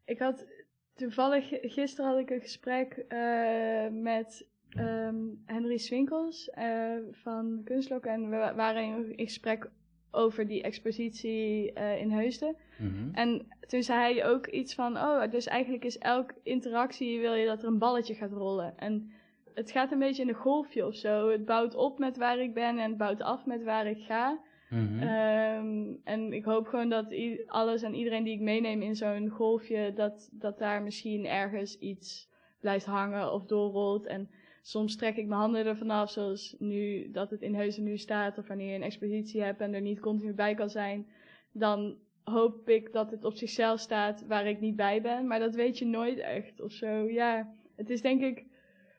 Ik 0.06 0.20
had 0.20 0.48
toevallig, 0.96 1.48
gisteren 1.62 2.10
had 2.12 2.20
ik 2.20 2.30
een 2.30 2.42
gesprek 2.42 3.06
eh, 3.08 3.88
met 3.92 4.48
ehm, 4.70 5.16
Henry 5.46 5.78
Swinkels 5.78 6.52
uh, 6.58 6.96
van 7.12 7.62
Kunstlok. 7.64 8.06
En 8.06 8.30
we 8.30 8.54
waren 8.56 8.84
in 8.84 9.26
gesprek 9.26 9.70
over 10.12 10.48
die 10.48 10.62
expositie 10.62 11.72
uh, 11.78 12.02
in 12.02 12.12
Heusden. 12.12 12.56
Mhm. 12.78 13.14
En 13.14 13.48
toen 13.68 13.84
zei 13.84 14.14
hij 14.14 14.28
ook 14.28 14.48
iets 14.48 14.76
van, 14.76 14.98
oh, 14.98 15.32
dus 15.32 15.48
eigenlijk 15.48 15.84
is 15.86 15.98
elke 15.98 16.34
interactie, 16.44 17.20
wil 17.20 17.34
je 17.34 17.46
dat 17.46 17.62
er 17.62 17.68
een 17.68 17.78
balletje 17.78 18.16
gaat 18.16 18.32
rollen. 18.32 18.78
En 18.78 19.12
het 19.54 19.72
gaat 19.72 19.92
een 19.92 20.00
beetje 20.00 20.22
in 20.22 20.30
een 20.30 20.36
golfje 20.36 20.86
of 20.86 20.96
zo. 20.96 21.30
Het 21.30 21.46
bouwt 21.46 21.76
op 21.76 22.00
met 22.00 22.18
waar 22.18 22.40
ik 22.40 22.54
ben 22.54 22.80
en 22.80 22.90
het 22.90 22.98
bouwt 22.98 23.22
af 23.22 23.46
met 23.46 23.64
waar 23.64 23.88
ik 23.88 24.04
ga. 24.04 24.40
Mhm. 24.70 25.00
Ehm, 25.00 25.96
en 26.04 26.34
ik 26.34 26.46
hoop 26.46 26.68
gewoon 26.68 26.90
dat 26.90 27.16
alles 27.48 27.82
en 27.82 27.94
iedereen 27.94 28.24
die 28.24 28.34
ik 28.34 28.40
meeneem 28.40 28.82
in 28.82 28.96
zo'n 28.96 29.30
golfje, 29.30 29.94
dat, 29.94 30.30
dat 30.32 30.60
daar 30.60 30.82
misschien 30.82 31.26
ergens 31.26 31.80
iets 31.80 32.30
blijft 32.60 32.86
hangen 32.86 33.34
of 33.34 33.46
doorrolt. 33.46 34.08
En 34.08 34.30
soms 34.62 34.96
trek 34.96 35.18
ik 35.18 35.28
mijn 35.28 35.40
handen 35.40 35.66
ervan 35.66 35.90
af, 35.90 36.12
zoals 36.12 36.56
nu 36.60 37.12
dat 37.12 37.30
het 37.30 37.42
in 37.42 37.56
Heuzen 37.56 37.84
nu 37.84 37.98
staat, 37.98 38.38
of 38.38 38.48
wanneer 38.48 38.70
je 38.70 38.76
een 38.76 38.84
expositie 38.84 39.42
hebt 39.42 39.62
en 39.62 39.74
er 39.74 39.82
niet 39.82 40.00
continu 40.00 40.34
bij 40.34 40.56
kan 40.56 40.70
zijn, 40.70 41.08
dan 41.52 41.98
hoop 42.24 42.70
ik 42.70 42.94
dat 42.94 43.12
het 43.12 43.26
op 43.26 43.36
zichzelf 43.36 43.80
staat 43.80 44.26
waar 44.28 44.48
ik 44.48 44.60
niet 44.60 44.76
bij 44.76 45.02
ben. 45.02 45.28
Maar 45.28 45.40
dat 45.40 45.56
weet 45.56 45.78
je 45.78 45.86
nooit 45.86 46.20
echt 46.20 46.62
of 46.62 46.72
zo. 46.72 46.88
Ja, 47.10 47.54
het 47.76 47.90
is 47.90 48.02
denk 48.02 48.22
ik 48.22 48.46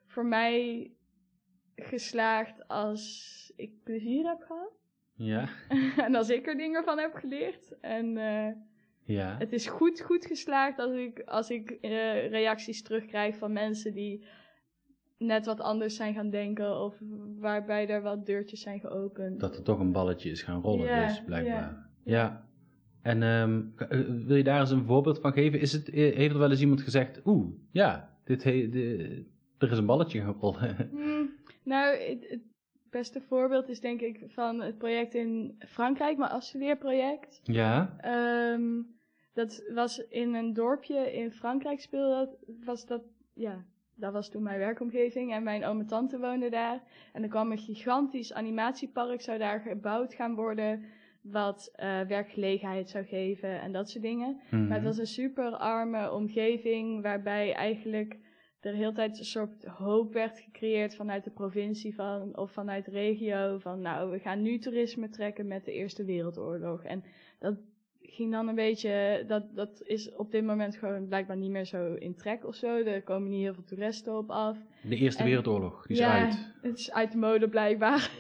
voor 0.06 0.26
mij 0.26 0.90
geslaagd 1.76 2.68
als 2.68 3.52
ik 3.56 3.82
plezier 3.82 4.26
heb 4.26 4.40
gehad. 4.40 4.72
Ja. 5.14 5.48
en 6.06 6.14
als 6.14 6.28
ik 6.28 6.46
er 6.46 6.56
dingen 6.56 6.84
van 6.84 6.98
heb 6.98 7.14
geleerd. 7.14 7.78
En 7.80 8.16
uh, 8.16 8.48
ja. 9.04 9.36
het 9.38 9.52
is 9.52 9.66
goed, 9.66 10.00
goed 10.00 10.26
geslaagd 10.26 10.78
als 10.78 10.92
ik, 10.92 11.22
als 11.24 11.50
ik 11.50 11.70
uh, 11.70 12.28
reacties 12.28 12.82
terugkrijg 12.82 13.36
van 13.36 13.52
mensen 13.52 13.94
die 13.94 14.24
net 15.22 15.46
wat 15.46 15.60
anders 15.60 15.96
zijn 15.96 16.14
gaan 16.14 16.30
denken. 16.30 16.80
Of 16.80 16.94
waarbij 17.38 17.88
er 17.88 18.02
wat 18.02 18.26
deurtjes 18.26 18.60
zijn 18.60 18.80
geopend. 18.80 19.40
Dat 19.40 19.56
er 19.56 19.62
toch 19.62 19.78
een 19.78 19.92
balletje 19.92 20.30
is 20.30 20.42
gaan 20.42 20.60
rollen, 20.60 21.06
dus 21.06 21.22
blijkbaar. 21.24 21.88
Ja. 22.04 22.14
ja. 22.14 22.50
En 23.02 23.22
um, 23.22 23.74
wil 24.26 24.36
je 24.36 24.44
daar 24.44 24.60
eens 24.60 24.70
een 24.70 24.84
voorbeeld 24.84 25.18
van 25.20 25.32
geven? 25.32 25.60
Is 25.60 25.72
het, 25.72 25.86
heeft 25.86 26.32
er 26.32 26.38
wel 26.38 26.50
eens 26.50 26.60
iemand 26.60 26.82
gezegd, 26.82 27.20
oeh, 27.24 27.46
ja, 27.70 28.16
dit 28.24 28.42
he, 28.42 28.68
de, 28.68 29.24
er 29.58 29.70
is 29.70 29.78
een 29.78 29.86
balletje 29.86 30.20
gaan 30.20 30.36
rollen? 30.40 30.76
Hmm, 30.90 31.30
nou, 31.62 31.96
het, 31.96 32.40
beste 32.90 33.20
voorbeeld 33.20 33.68
is 33.68 33.80
denk 33.80 34.00
ik 34.00 34.24
van 34.28 34.60
het 34.60 34.78
project 34.78 35.14
in 35.14 35.54
Frankrijk, 35.58 36.18
mijn 36.18 36.30
afstudeerproject. 36.30 37.40
Ja. 37.42 37.96
Um, 38.52 38.96
dat 39.32 39.62
was 39.74 39.98
in 39.98 40.34
een 40.34 40.52
dorpje 40.52 41.12
in 41.12 41.32
Frankrijk 41.32 41.80
speelde 41.80 42.14
dat, 42.14 42.56
was 42.64 42.86
dat, 42.86 43.02
ja, 43.32 43.64
dat 44.02 44.12
was 44.12 44.30
toen 44.30 44.42
mijn 44.42 44.58
werkomgeving 44.58 45.32
en 45.32 45.42
mijn 45.42 45.64
oom 45.64 45.80
en 45.80 45.86
tante 45.86 46.18
woonden 46.18 46.50
daar. 46.50 46.82
En 47.12 47.22
er 47.22 47.28
kwam 47.28 47.50
een 47.50 47.58
gigantisch 47.58 48.32
animatiepark, 48.32 49.20
zou 49.20 49.38
daar 49.38 49.60
gebouwd 49.60 50.14
gaan 50.14 50.34
worden, 50.34 50.84
wat 51.20 51.72
uh, 51.76 52.00
werkgelegenheid 52.00 52.88
zou 52.88 53.04
geven 53.04 53.60
en 53.60 53.72
dat 53.72 53.90
soort 53.90 54.04
dingen. 54.04 54.40
Maar 54.50 54.60
het 54.60 54.68
mhm. 54.68 54.84
was 54.84 54.98
een 54.98 55.06
super 55.06 55.56
arme 55.56 56.12
omgeving 56.12 57.02
waarbij 57.02 57.54
eigenlijk 57.54 58.18
er 58.60 58.74
heel 58.74 58.92
tijd 58.92 59.18
een 59.18 59.24
soort 59.24 59.64
hoop 59.64 60.12
werd 60.12 60.38
gecreëerd 60.40 60.96
vanuit 60.96 61.24
de 61.24 61.30
provincie 61.30 61.94
van, 61.94 62.36
of 62.36 62.52
vanuit 62.52 62.84
de 62.84 62.90
regio. 62.90 63.58
Van 63.58 63.80
nou, 63.80 64.10
we 64.10 64.18
gaan 64.18 64.42
nu 64.42 64.58
toerisme 64.58 65.08
trekken 65.08 65.46
met 65.46 65.64
de 65.64 65.72
Eerste 65.72 66.04
Wereldoorlog. 66.04 66.84
En 66.84 67.04
dat 67.38 67.56
ging 68.12 68.32
dan 68.32 68.48
een 68.48 68.54
beetje, 68.54 69.24
dat, 69.26 69.54
dat 69.54 69.82
is 69.84 70.14
op 70.14 70.30
dit 70.30 70.44
moment 70.44 70.76
gewoon 70.76 71.08
blijkbaar 71.08 71.36
niet 71.36 71.50
meer 71.50 71.64
zo 71.64 71.94
in 71.94 72.14
trek 72.14 72.46
of 72.46 72.54
zo. 72.54 72.76
Er 72.76 73.02
komen 73.02 73.30
niet 73.30 73.42
heel 73.42 73.54
veel 73.54 73.64
toeristen 73.64 74.18
op 74.18 74.30
af. 74.30 74.58
De 74.82 74.96
Eerste 74.96 75.24
Wereldoorlog, 75.24 75.86
die 75.86 75.96
is 75.96 76.02
ja, 76.02 76.24
uit. 76.24 76.52
het 76.62 76.78
is 76.78 76.92
uit 76.92 77.12
de 77.12 77.18
mode 77.18 77.48
blijkbaar. 77.48 78.10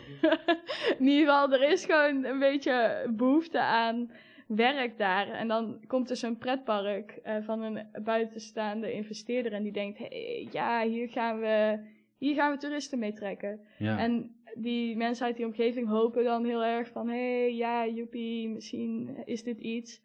in 0.98 1.06
ieder 1.06 1.26
geval, 1.26 1.52
er 1.52 1.70
is 1.70 1.84
gewoon 1.84 2.24
een 2.24 2.38
beetje 2.38 3.06
behoefte 3.16 3.60
aan 3.60 4.10
werk 4.46 4.98
daar. 4.98 5.28
En 5.28 5.48
dan 5.48 5.80
komt 5.86 6.10
er 6.10 6.16
zo'n 6.16 6.38
pretpark 6.38 7.20
uh, 7.24 7.36
van 7.40 7.62
een 7.62 7.86
buitenstaande 8.04 8.92
investeerder 8.92 9.52
en 9.52 9.62
die 9.62 9.72
denkt, 9.72 9.98
hey, 9.98 10.48
ja, 10.50 10.82
hier 10.82 11.08
gaan 11.08 11.40
we, 11.40 11.78
hier 12.18 12.34
gaan 12.34 12.52
we 12.52 12.58
toeristen 12.58 12.98
mee 12.98 13.12
trekken. 13.12 13.60
Ja. 13.78 13.98
En 13.98 14.36
die 14.56 14.96
mensen 14.96 15.26
uit 15.26 15.36
die 15.36 15.46
omgeving 15.46 15.88
hopen 15.88 16.24
dan 16.24 16.44
heel 16.44 16.64
erg 16.64 16.88
van, 16.88 17.08
hé, 17.08 17.40
hey, 17.40 17.54
ja, 17.54 17.86
joepie, 17.86 18.48
misschien 18.48 19.16
is 19.24 19.42
dit 19.42 19.58
iets. 19.58 20.00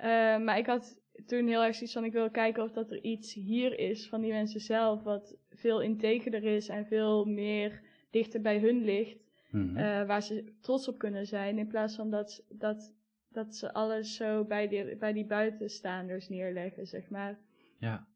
Uh, 0.00 0.06
maar 0.38 0.58
ik 0.58 0.66
had 0.66 1.00
toen 1.26 1.46
heel 1.46 1.62
erg 1.64 1.74
zoiets 1.74 1.92
van, 1.92 2.04
ik 2.04 2.12
wil 2.12 2.30
kijken 2.30 2.62
of 2.62 2.72
dat 2.72 2.90
er 2.90 3.02
iets 3.02 3.34
hier 3.34 3.78
is 3.78 4.08
van 4.08 4.20
die 4.20 4.32
mensen 4.32 4.60
zelf, 4.60 5.02
wat 5.02 5.36
veel 5.50 5.82
integerder 5.82 6.44
is 6.44 6.68
en 6.68 6.86
veel 6.86 7.24
meer 7.24 7.80
dichter 8.10 8.40
bij 8.40 8.58
hun 8.58 8.84
ligt. 8.84 9.22
Mm 9.50 9.68
-hmm. 9.68 9.76
uh, 9.76 10.06
waar 10.06 10.22
ze 10.22 10.52
trots 10.60 10.88
op 10.88 10.98
kunnen 10.98 11.26
zijn, 11.26 11.58
in 11.58 11.68
plaats 11.68 11.96
van 11.96 12.10
dat, 12.10 12.44
dat 12.48 12.92
dat 13.34 13.56
ze 13.56 13.72
alles 13.72 14.16
zo 14.16 14.44
bij 14.44 14.68
die, 14.68 14.96
bij 14.96 15.12
die 15.12 15.26
buitenstaanders 15.26 16.28
neerleggen, 16.28 16.86
zeg 16.86 17.10
maar. 17.10 17.38
Ja. 17.78 18.06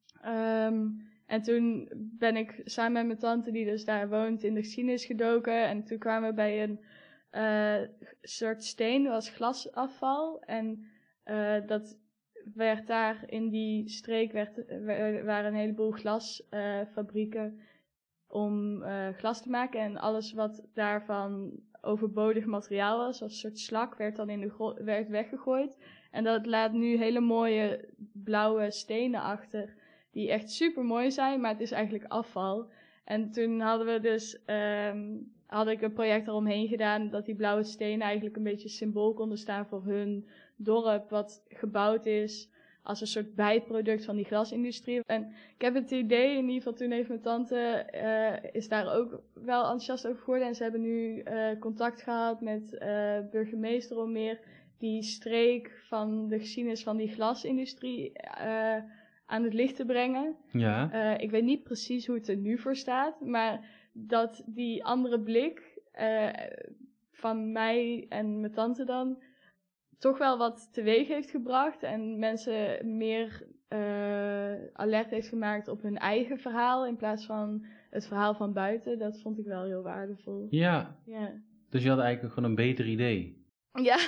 Um, 0.67 1.09
en 1.29 1.43
toen 1.43 1.89
ben 1.95 2.37
ik 2.37 2.61
samen 2.65 2.93
met 2.93 3.07
mijn 3.07 3.19
tante, 3.19 3.51
die 3.51 3.65
dus 3.65 3.85
daar 3.85 4.09
woont, 4.09 4.43
in 4.43 4.55
de 4.55 4.61
geschiedenis 4.61 5.05
gedoken. 5.05 5.67
En 5.67 5.85
toen 5.85 5.99
kwamen 5.99 6.29
we 6.29 6.35
bij 6.35 6.63
een 6.63 6.81
uh, 7.33 7.89
soort 8.23 8.65
steen, 8.65 9.03
dat 9.03 9.13
was 9.13 9.31
glasafval. 9.31 10.43
En 10.43 10.87
uh, 11.25 11.67
dat 11.67 11.99
werd 12.55 12.87
daar 12.87 13.25
in 13.27 13.49
die 13.49 13.89
streek, 13.89 14.33
werd, 14.33 14.57
waren 15.25 15.45
een 15.45 15.59
heleboel 15.59 15.91
glasfabrieken 15.91 17.61
om 18.27 18.83
glas 19.17 19.43
te 19.43 19.51
maken. 19.51 19.81
En 19.81 19.97
alles 19.97 20.33
wat 20.33 20.67
daarvan 20.75 21.61
overbodig 21.81 22.45
materiaal 22.45 22.99
was, 22.99 23.23
als 23.23 23.33
een 23.33 23.39
soort 23.39 23.59
slak, 23.59 23.97
werd 23.97 24.17
dan 24.17 24.31
in 24.31 24.41
de 24.41 24.75
werd 24.85 25.09
weggegooid. 25.09 25.79
En 26.11 26.25
dat 26.25 26.47
laat 26.47 26.73
nu 26.73 26.97
hele 26.97 27.21
mooie 27.21 27.89
blauwe 28.13 28.71
stenen 28.71 29.21
achter, 29.21 29.77
die 30.19 30.31
echt 30.31 30.51
super 30.51 30.85
mooi 30.85 31.11
zijn, 31.11 31.41
maar 31.41 31.53
het 31.53 31.61
is 31.61 31.71
eigenlijk 31.71 32.05
afval. 32.09 32.67
En 33.05 33.31
toen 33.31 33.61
hadden 33.61 33.87
we 33.87 34.01
dus, 34.01 34.39
um, 34.47 35.33
had 35.47 35.69
ik 35.69 35.83
een 35.83 35.93
project 35.93 36.27
eromheen 36.27 36.69
gedaan, 36.69 37.11
dat 37.11 37.27
die 37.27 37.35
blauwe 37.35 37.63
stenen 37.65 38.07
eigenlijk 38.07 38.37
een 38.37 38.43
beetje 38.43 38.69
symbool 38.69 39.15
konden 39.15 39.39
staan 39.39 39.67
voor 39.67 39.85
hun 39.85 40.29
dorp, 40.57 41.11
wat 41.11 41.43
gebouwd 41.49 42.07
is 42.07 42.51
als 42.83 43.01
een 43.01 43.07
soort 43.07 43.35
bijproduct 43.35 44.05
van 44.05 44.17
die 44.17 44.25
glasindustrie. 44.25 45.01
En 45.07 45.33
ik 45.55 45.63
heb 45.63 45.75
het 45.75 45.91
idee, 45.91 46.31
in 46.31 46.49
ieder 46.49 46.55
geval 46.55 46.73
toen 46.73 46.91
heeft 46.91 47.09
mijn 47.09 47.21
tante, 47.21 47.87
uh, 47.95 48.51
is 48.53 48.69
daar 48.69 48.95
ook 48.95 49.21
wel 49.35 49.63
enthousiast 49.63 50.07
over 50.07 50.21
geworden. 50.21 50.47
En 50.47 50.55
ze 50.55 50.63
hebben 50.63 50.81
nu 50.81 51.23
uh, 51.23 51.59
contact 51.59 52.03
gehad 52.03 52.41
met 52.41 52.73
uh, 52.73 53.19
burgemeester 53.31 53.99
om 53.99 54.13
meer 54.13 54.41
die 54.79 55.03
streek 55.03 55.83
van 55.87 56.29
de 56.29 56.39
geschiedenis 56.39 56.83
van 56.83 56.97
die 56.97 57.09
glasindustrie 57.09 58.13
aan 59.29 59.43
het 59.43 59.55
licht 59.55 59.77
te 59.77 59.85
brengen. 59.85 60.37
Ja. 60.53 61.19
ik 61.19 61.31
weet 61.31 61.45
niet 61.45 61.63
precies 61.63 62.07
hoe 62.07 62.17
het 62.17 62.29
er 62.29 62.37
nu 62.37 62.59
voor 62.59 62.77
staat, 62.77 63.21
maar 63.21 63.67
dat 63.93 64.43
die 64.47 64.85
andere 64.85 65.21
blik 65.21 65.81
van 67.13 67.53
mij 67.53 68.07
en 68.09 68.41
mijn 68.41 68.53
tante 68.53 68.85
dan 68.85 69.23
toch 69.99 70.19
wel 70.19 70.39
wat 70.39 70.69
teweeg 70.73 71.09
heeft 71.09 71.31
gebracht 71.31 71.83
en 71.83 72.19
mensen 72.19 72.97
meer 72.97 73.47
uh, 73.69 74.55
alert 74.73 75.11
heeft 75.11 75.29
gemaakt 75.29 75.69
op 75.69 75.83
hun 75.83 75.97
eigen 75.97 76.39
verhaal 76.39 76.87
in 76.87 76.97
plaats 76.97 77.27
van 77.27 77.65
het 77.91 78.07
verhaal 78.07 78.35
van 78.35 78.53
buiten. 78.53 78.99
Dat 78.99 79.21
vond 79.21 79.39
ik 79.39 79.45
wel 79.45 79.65
heel 79.65 79.83
waardevol. 79.83 80.47
Ja. 80.51 80.97
ja. 81.05 81.33
Dus 81.69 81.83
je 81.83 81.89
had 81.89 81.99
eigenlijk 81.99 82.35
gewoon 82.35 82.49
een 82.49 82.57
beter 82.57 82.87
idee. 82.87 83.38
Ja, 83.83 83.99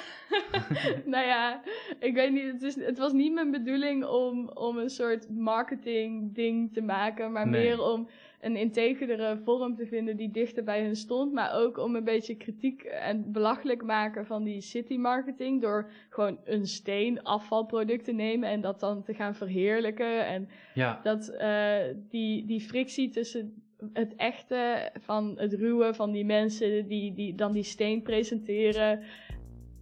nou 1.15 1.27
ja, 1.27 1.63
ik 1.99 2.15
weet 2.15 2.33
niet, 2.33 2.53
het, 2.53 2.63
is, 2.63 2.75
het 2.75 2.99
was 2.99 3.13
niet 3.13 3.33
mijn 3.33 3.51
bedoeling 3.51 4.05
om, 4.05 4.49
om 4.49 4.79
een 4.79 4.91
soort 4.91 5.29
marketing 5.31 6.35
ding 6.35 6.73
te 6.73 6.81
maken, 6.81 7.33
maar 7.33 7.49
meer 7.49 7.83
om 7.83 8.09
een 8.41 8.57
integere 8.57 9.39
vorm 9.45 9.77
te 9.77 9.87
vinden 9.87 10.17
die 10.17 10.31
dichter 10.31 10.65
bij 10.65 10.83
hun 10.83 10.97
stond. 10.97 11.33
Maar 11.33 11.55
ook 11.55 11.79
om 11.79 11.97
een 11.97 12.05
beetje 12.05 12.37
kritiek 12.37 12.83
en 12.83 13.33
belachelijk 13.33 13.83
maken 13.83 14.27
van 14.27 14.45
die 14.45 14.61
city 14.61 14.97
marketing. 14.97 15.61
Door 15.61 15.91
gewoon 16.09 16.39
een 16.45 16.67
steen 16.67 17.23
afvalproduct 17.23 18.05
te 18.05 18.13
nemen 18.13 18.49
en 18.49 18.61
dat 18.61 18.81
dan 18.81 19.03
te 19.03 19.15
gaan 19.15 19.35
verheerlijken. 19.35 20.27
En 20.27 20.49
ja. 20.75 21.01
dat 21.03 21.33
uh, 21.41 21.77
die, 22.09 22.47
die 22.47 22.61
frictie 22.61 23.11
tussen 23.11 23.63
het 23.93 24.15
echte 24.17 24.91
van 24.99 25.35
het 25.37 25.53
ruwe 25.53 25.95
van 25.95 26.13
die 26.13 26.25
mensen 26.25 26.89
die, 26.89 27.15
die 27.15 27.35
dan 27.35 27.53
die 27.53 27.63
steen 27.63 28.03
presenteren. 28.03 29.03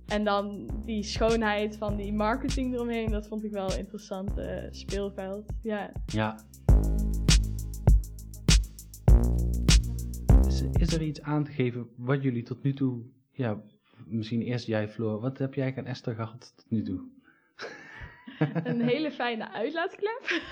En 0.08 0.24
dan 0.24 0.70
die 0.84 1.02
schoonheid 1.02 1.76
van 1.76 1.96
die 1.96 2.12
marketing 2.12 2.74
eromheen, 2.74 3.10
dat 3.10 3.28
vond 3.28 3.44
ik 3.44 3.50
wel 3.50 3.72
een 3.72 3.78
interessant 3.78 4.38
uh, 4.38 4.62
speelveld. 4.70 5.52
Ja. 5.62 5.92
ja. 6.06 6.38
Is, 10.46 10.62
is, 10.72 10.92
er 10.92 11.02
iets 11.02 11.22
aan 11.22 11.44
te 11.44 11.52
geven 11.52 11.88
wat 11.96 12.22
jullie 12.22 12.42
tot 12.42 12.62
nu 12.62 12.74
toe, 12.74 13.02
ja, 13.30 13.62
misschien 14.06 14.42
eerst 14.42 14.66
jij 14.66 14.88
Floor, 14.88 15.20
wat 15.20 15.38
heb 15.38 15.54
jij 15.54 15.74
aan 15.76 15.86
Esther 15.86 16.14
gehad 16.14 16.52
tot 16.56 16.70
nu 16.70 16.82
toe? 16.82 17.00
een 18.64 18.80
hele 18.80 19.10
fijne 19.10 19.52
uitlaatklep. 19.52 20.42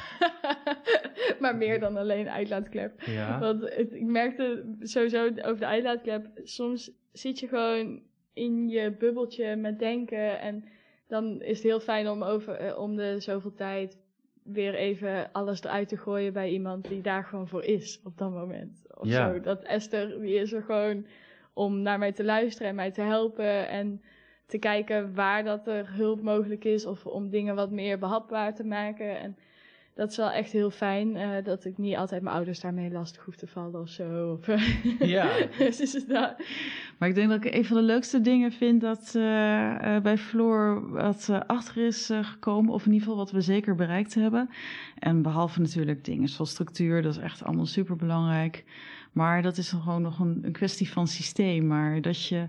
maar 1.41 1.57
meer 1.57 1.81
dan 1.81 1.97
alleen 1.97 2.29
uitlaatklep. 2.29 3.03
Ja. 3.03 3.39
Want 3.39 3.61
het, 3.61 3.93
ik 3.93 4.07
merkte 4.07 4.77
sowieso 4.81 5.25
over 5.25 5.59
de 5.59 5.67
uitlaatklep, 5.67 6.31
soms 6.43 6.91
zit 7.13 7.39
je 7.39 7.49
gewoon 7.49 8.03
in 8.37 8.69
je 8.69 8.91
bubbeltje 8.91 9.57
met 9.57 9.79
denken. 9.79 10.41
En 10.41 10.65
dan 11.07 11.43
is 11.43 11.57
het 11.57 11.67
heel 11.67 11.81
fijn 11.81 12.09
om, 12.09 12.23
over, 12.23 12.55
eh, 12.55 12.79
om 12.79 12.97
de 12.97 13.21
zoveel 13.21 13.55
tijd 13.55 13.99
weer 14.43 14.75
even 14.75 15.33
alles 15.33 15.63
eruit 15.63 15.89
te 15.89 15.97
gooien 15.97 16.33
bij 16.33 16.51
iemand 16.51 16.89
die 16.89 17.01
daar 17.01 17.25
gewoon 17.25 17.49
voor 17.49 17.65
is 17.65 18.01
op 18.05 18.19
dat 18.19 18.31
moment. 18.31 18.83
Of 18.95 19.07
ja. 19.07 19.33
zo. 19.33 19.41
Dat 19.41 19.63
Esther, 19.63 20.21
die 20.21 20.35
is 20.35 20.53
er 20.53 20.63
gewoon 20.63 21.07
om 21.53 21.83
naar 21.83 21.99
mij 21.99 22.13
te 22.13 22.25
luisteren 22.25 22.69
en 22.69 22.75
mij 22.75 22.91
te 22.91 23.01
helpen. 23.01 23.69
En 23.69 24.03
te 24.47 24.59
kijken 24.59 25.15
waar 25.15 25.45
dat 25.45 25.67
er 25.67 25.95
hulp 25.95 26.23
mogelijk 26.23 26.65
is. 26.65 26.87
Of 26.87 27.07
om 27.07 27.31
dingen 27.31 27.55
wat 27.55 27.71
meer 27.71 27.99
behapbaar 27.99 28.55
te 28.55 28.65
maken. 28.65 29.19
En 29.19 29.37
dat 29.97 30.11
is 30.11 30.17
wel 30.17 30.31
echt 30.31 30.53
heel 30.53 30.71
fijn. 30.71 31.17
Uh, 31.17 31.29
dat 31.45 31.65
ik 31.65 31.79
niet 31.79 31.97
altijd 31.97 32.23
mijn 32.23 32.35
ouders 32.35 32.61
daarmee 32.61 32.91
lastig 32.91 33.25
hoef 33.25 33.37
te 33.37 33.47
vallen 33.47 33.81
of 33.81 33.89
zo. 33.89 34.39
Of, 34.39 34.47
ja. 35.17 35.47
dus 35.59 36.05
dat. 36.07 36.37
Maar 36.99 37.09
ik 37.09 37.15
denk 37.15 37.29
dat 37.29 37.45
ik 37.45 37.55
een 37.55 37.65
van 37.65 37.77
de 37.77 37.83
leukste 37.83 38.21
dingen 38.21 38.53
vind 38.53 38.81
dat 38.81 39.13
uh, 39.17 39.23
uh, 39.23 40.01
bij 40.01 40.19
Floor 40.19 40.91
wat 40.91 41.31
achter 41.47 41.87
is 41.87 42.11
gekomen. 42.23 42.73
Of 42.73 42.87
in 42.87 42.93
ieder 42.93 43.07
geval 43.07 43.25
wat 43.25 43.31
we 43.31 43.41
zeker 43.41 43.75
bereikt 43.75 44.15
hebben. 44.15 44.51
En 44.99 45.23
behalve 45.23 45.61
natuurlijk 45.61 46.05
dingen 46.05 46.29
zoals 46.29 46.51
structuur. 46.51 47.03
Dat 47.03 47.17
is 47.17 47.23
echt 47.23 47.45
allemaal 47.45 47.67
super 47.67 47.97
belangrijk. 47.97 48.65
Maar 49.13 49.43
dat 49.43 49.57
is 49.57 49.71
gewoon 49.71 50.03
nog 50.03 50.19
een, 50.19 50.39
een 50.43 50.53
kwestie 50.53 50.91
van 50.91 51.07
systeem. 51.07 51.67
Maar 51.67 52.01
dat 52.01 52.27
je 52.27 52.47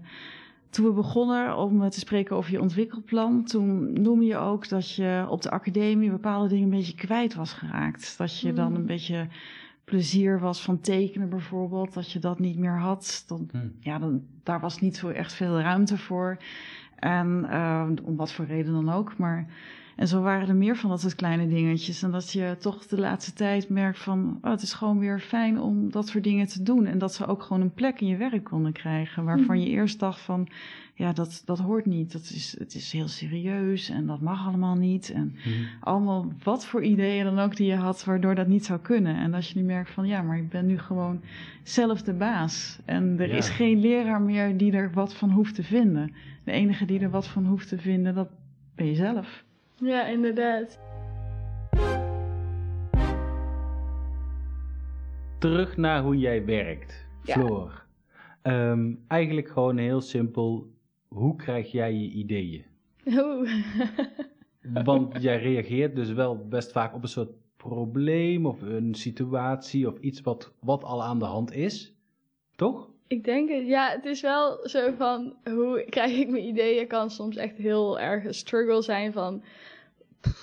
toen 0.69 0.85
we 0.85 0.91
begonnen 0.91 1.57
om 1.57 1.89
te 1.89 1.99
spreken 1.99 2.35
over 2.35 2.51
je 2.51 2.61
ontwikkelplan, 2.61 3.43
toen 3.43 4.01
noemde 4.01 4.25
je 4.25 4.37
ook 4.37 4.69
dat 4.69 4.95
je 4.95 5.25
op 5.29 5.41
de 5.41 5.49
academie 5.49 6.09
bepaalde 6.09 6.47
dingen 6.47 6.63
een 6.63 6.77
beetje 6.77 6.95
kwijt 6.95 7.35
was 7.35 7.53
geraakt. 7.53 8.17
Dat 8.17 8.39
je 8.39 8.53
dan 8.53 8.69
mm. 8.69 8.75
een 8.75 8.85
beetje 8.85 9.27
plezier 9.83 10.39
was 10.39 10.61
van 10.61 10.79
tekenen 10.79 11.29
bijvoorbeeld, 11.29 11.93
dat 11.93 12.11
je 12.11 12.19
dat 12.19 12.39
niet 12.39 12.57
meer 12.57 12.77
had. 12.79 13.23
Dan, 13.27 13.49
mm. 13.51 13.71
Ja, 13.79 13.99
dan, 13.99 14.23
daar 14.43 14.59
was 14.59 14.79
niet 14.79 14.97
zo 14.97 15.09
echt 15.09 15.33
veel 15.33 15.59
ruimte 15.59 15.97
voor. 15.97 16.37
En 16.95 17.47
uh, 17.49 17.89
om 18.03 18.15
wat 18.15 18.31
voor 18.31 18.45
reden 18.45 18.73
dan 18.73 18.89
ook. 18.89 19.17
Maar 19.17 19.47
en 19.97 20.07
zo 20.07 20.21
waren 20.21 20.47
er 20.47 20.55
meer 20.55 20.75
van 20.75 20.89
dat 20.89 21.01
soort 21.01 21.15
kleine 21.15 21.47
dingetjes. 21.47 22.03
En 22.03 22.11
dat 22.11 22.31
je 22.31 22.55
toch 22.59 22.87
de 22.87 22.99
laatste 22.99 23.33
tijd 23.33 23.69
merkt 23.69 23.99
van... 23.99 24.39
Oh, 24.41 24.51
het 24.51 24.61
is 24.61 24.73
gewoon 24.73 24.99
weer 24.99 25.19
fijn 25.19 25.59
om 25.59 25.91
dat 25.91 26.07
soort 26.07 26.23
dingen 26.23 26.47
te 26.47 26.63
doen. 26.63 26.85
En 26.85 26.97
dat 26.97 27.13
ze 27.13 27.25
ook 27.25 27.43
gewoon 27.43 27.61
een 27.61 27.73
plek 27.73 28.01
in 28.01 28.07
je 28.07 28.17
werk 28.17 28.43
konden 28.43 28.71
krijgen. 28.71 29.23
Waarvan 29.23 29.61
je 29.61 29.67
eerst 29.67 29.99
dacht 29.99 30.19
van... 30.19 30.47
Ja, 30.93 31.13
dat, 31.13 31.41
dat 31.45 31.59
hoort 31.59 31.85
niet. 31.85 32.11
Dat 32.11 32.21
is, 32.21 32.55
het 32.59 32.75
is 32.75 32.91
heel 32.91 33.07
serieus 33.07 33.89
en 33.89 34.05
dat 34.05 34.21
mag 34.21 34.47
allemaal 34.47 34.75
niet. 34.75 35.11
En 35.11 35.35
mhm. 35.35 35.53
allemaal 35.79 36.33
wat 36.43 36.65
voor 36.65 36.83
ideeën 36.83 37.23
dan 37.23 37.39
ook 37.39 37.55
die 37.55 37.67
je 37.67 37.75
had... 37.75 38.03
waardoor 38.03 38.35
dat 38.35 38.47
niet 38.47 38.65
zou 38.65 38.79
kunnen. 38.79 39.15
En 39.15 39.31
dat 39.31 39.49
je 39.49 39.59
nu 39.59 39.65
merkt 39.65 39.89
van... 39.89 40.07
Ja, 40.07 40.21
maar 40.21 40.37
ik 40.37 40.49
ben 40.49 40.65
nu 40.65 40.77
gewoon 40.77 41.21
zelf 41.63 42.01
de 42.01 42.13
baas. 42.13 42.79
En 42.85 43.19
er 43.19 43.29
is 43.29 43.49
geen 43.49 43.79
leraar 43.79 44.21
meer 44.21 44.57
die 44.57 44.71
er 44.71 44.91
wat 44.93 45.13
van 45.13 45.31
hoeft 45.31 45.55
te 45.55 45.63
vinden. 45.63 46.13
De 46.43 46.51
enige 46.51 46.85
die 46.85 46.99
er 46.99 47.09
wat 47.09 47.27
van 47.27 47.45
hoeft 47.45 47.67
te 47.67 47.77
vinden, 47.77 48.15
dat 48.15 48.29
ben 48.75 48.85
je 48.85 48.95
zelf. 48.95 49.45
Ja, 49.79 50.05
inderdaad. 50.05 50.79
Terug 55.39 55.77
naar 55.77 56.01
hoe 56.01 56.17
jij 56.17 56.45
werkt, 56.45 57.05
Floor. 57.23 57.85
Ehm, 58.41 58.93
eigenlijk 59.07 59.47
gewoon 59.47 59.77
heel 59.77 60.01
simpel. 60.01 60.67
Hoe 61.07 61.35
krijg 61.35 61.71
jij 61.71 61.93
je 61.93 62.09
ideeën? 62.09 62.65
Oeh. 63.05 63.51
Want 64.83 65.21
jij 65.21 65.37
reageert 65.37 65.95
dus 65.95 66.11
wel 66.11 66.47
best 66.47 66.71
vaak 66.71 66.93
op 66.93 67.03
een 67.03 67.09
soort 67.09 67.31
probleem 67.57 68.45
of 68.45 68.61
een 68.61 68.95
situatie 68.95 69.87
of 69.87 69.99
iets 69.99 70.21
wat, 70.21 70.53
wat 70.59 70.83
al 70.83 71.03
aan 71.03 71.19
de 71.19 71.25
hand 71.25 71.51
is. 71.51 71.93
Toch? 72.55 72.89
Ik 73.07 73.23
denk 73.23 73.49
het, 73.49 73.67
ja, 73.67 73.89
het 73.89 74.05
is 74.05 74.21
wel 74.21 74.59
zo 74.67 74.91
van 74.97 75.35
hoe 75.43 75.85
krijg 75.89 76.17
ik 76.17 76.29
mijn 76.29 76.47
ideeën 76.47 76.87
kan 76.87 77.09
soms 77.09 77.35
echt 77.35 77.57
heel 77.57 77.99
erg 77.99 78.25
een 78.25 78.33
struggle 78.33 78.81
zijn 78.81 79.13
van 79.13 79.43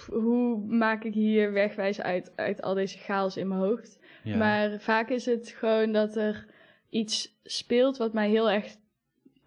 hoe 0.06 0.58
maak 0.66 1.04
ik 1.04 1.14
hier 1.14 1.52
wegwijs 1.52 2.00
uit, 2.00 2.32
uit 2.36 2.62
al 2.62 2.74
deze 2.74 2.98
chaos 2.98 3.36
in 3.36 3.48
mijn 3.48 3.60
hoofd. 3.60 3.98
Maar 4.24 4.80
vaak 4.80 5.08
is 5.10 5.26
het 5.26 5.48
gewoon 5.48 5.92
dat 5.92 6.16
er 6.16 6.46
iets 6.90 7.38
speelt 7.42 7.96
wat 7.96 8.12
mij 8.12 8.28
heel 8.28 8.50
erg 8.50 8.76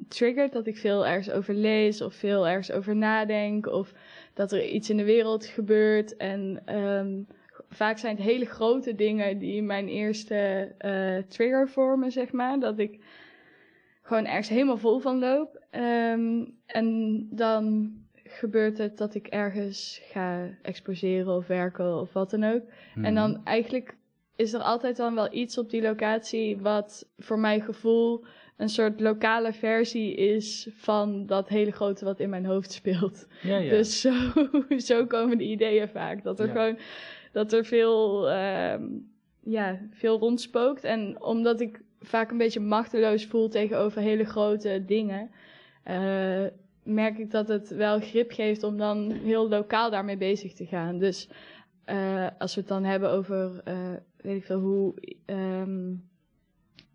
triggert. 0.08 0.54
Dat 0.54 0.68
ik 0.68 0.78
veel 0.78 1.08
ergens 1.08 1.32
over 1.32 1.54
lees 1.54 2.02
of 2.02 2.13
veel 2.13 2.48
ergens 2.48 2.72
over 2.72 2.96
nadenk. 2.96 3.66
Of 3.68 3.94
dat 4.34 4.52
er 4.52 4.66
iets 4.66 4.90
in 4.90 4.98
de 4.98 5.04
wereld 5.04 5.46
gebeurt. 5.46 6.18
En 6.18 6.63
um, 6.76 7.28
vaak 7.70 7.98
zijn 7.98 8.16
het 8.16 8.26
hele 8.26 8.46
grote 8.46 8.96
dingen 8.96 9.40
die 9.40 9.62
mijn 9.62 9.88
eerste 9.88 10.72
uh, 10.86 11.18
trigger 11.28 11.70
vormen, 11.70 12.12
zeg 12.12 12.32
maar. 12.32 12.60
Dat 12.60 12.80
ik 12.80 13.04
gewoon 14.02 14.26
ergens 14.26 14.50
helemaal 14.50 14.78
vol 14.78 15.00
van 15.00 15.20
loop. 15.20 15.66
Um, 15.72 16.58
en 16.66 17.28
dan 17.32 17.92
gebeurt 18.30 18.78
het 18.78 18.98
dat 18.98 19.16
ik 19.16 19.28
ergens 19.28 20.02
ga 20.04 20.50
exposeren 20.62 21.36
of 21.36 21.48
werken 21.48 22.00
of 22.00 22.13
wat 22.13 22.30
dan 22.30 22.44
ook. 22.44 22.62
En 23.02 23.16
dan 23.16 23.32
mhm. 23.32 23.44
eigenlijk 23.44 23.96
is 24.36 24.54
er 24.54 24.62
altijd 24.62 24.98
dan 24.98 25.16
wel 25.16 25.34
iets 25.34 25.58
op 25.58 25.70
die 25.70 25.82
locatie 25.82 26.58
wat 26.58 27.10
voor 27.18 27.40
mijn 27.40 27.62
gevoel 27.62 28.26
een 28.58 28.70
soort 28.70 29.00
lokale 29.00 29.54
versie 29.54 30.16
is 30.16 30.70
van 30.74 31.26
dat 31.26 31.50
hele 31.50 31.72
grote 31.72 32.06
wat 32.06 32.20
in 32.20 32.30
mijn 32.30 32.46
hoofd 32.46 32.72
speelt. 32.72 33.28
Ja, 33.42 33.58
ja. 33.58 33.70
Dus 33.70 34.02
zo, 34.02 34.13
zo 34.78 35.06
komen 35.06 35.38
de 35.38 35.44
ideeën 35.44 35.90
vaak. 35.90 36.24
Dat 36.24 36.40
er 36.40 36.48
gewoon 36.48 36.78
dat 37.32 37.54
er 37.54 37.66
veel, 37.66 38.30
uh, 38.30 38.76
ja, 39.44 39.80
veel 39.92 40.20
rondspookt. 40.20 40.84
En 40.84 41.24
omdat 41.24 41.62
ik 41.62 41.82
vaak 42.00 42.32
een 42.32 42.38
beetje 42.38 42.60
machteloos 42.60 43.26
voel 43.26 43.50
tegenover 43.50 44.02
hele 44.02 44.26
grote 44.26 44.84
dingen. 44.86 45.30
Uh, 45.88 46.46
merk 46.88 47.17
ik 47.17 47.32
dat 47.32 47.47
het 47.47 47.69
wel 47.69 48.00
grip 48.00 48.32
geeft 48.32 48.63
om 48.63 48.78
dan 48.78 49.12
heel 49.12 49.50
lokaal 49.50 49.89
daarmee 49.89 50.17
bezig 50.17 50.54
te 50.54 50.65
gaan. 50.65 50.97
Dus 50.97 51.30
uh, 51.86 52.28
als 52.38 52.56
we 52.56 52.60
het 52.60 52.69
dan 52.69 52.84
hebben 52.84 53.10
over, 53.10 53.62
uh, 53.67 53.93
weet 54.17 54.38
ik 54.38 54.45
veel, 54.45 54.60
hoe, 54.60 54.93
um, 55.26 56.10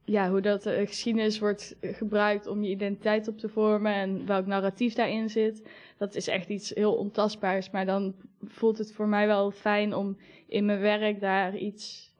ja, 0.05 0.31
hoe 0.31 0.41
dat 0.41 0.63
de 0.63 0.87
geschiedenis 0.87 1.39
wordt 1.39 1.77
gebruikt 1.81 2.47
om 2.47 2.63
je 2.63 2.71
identiteit 2.71 3.29
op 3.29 3.39
te 3.39 3.49
vormen 3.49 3.95
en 3.95 4.27
welk 4.27 4.47
narratief 4.47 4.95
daarin 4.95 5.31
zit. 5.31 5.69
Dat 5.97 6.15
is 6.15 6.29
echt 6.29 6.49
iets 6.49 6.71
heel 6.71 6.95
ontastbaars, 6.95 7.71
maar 7.71 7.87
dan 7.87 8.15
voelt 8.45 8.79
het 8.79 8.93
voor 8.93 9.09
mij 9.09 9.27
wel 9.27 9.51
fijn 9.51 9.95
om 9.95 10.17
in 10.47 10.65
mijn 10.65 10.81
werk 10.81 11.21
daar 11.21 11.57
iets 11.57 12.15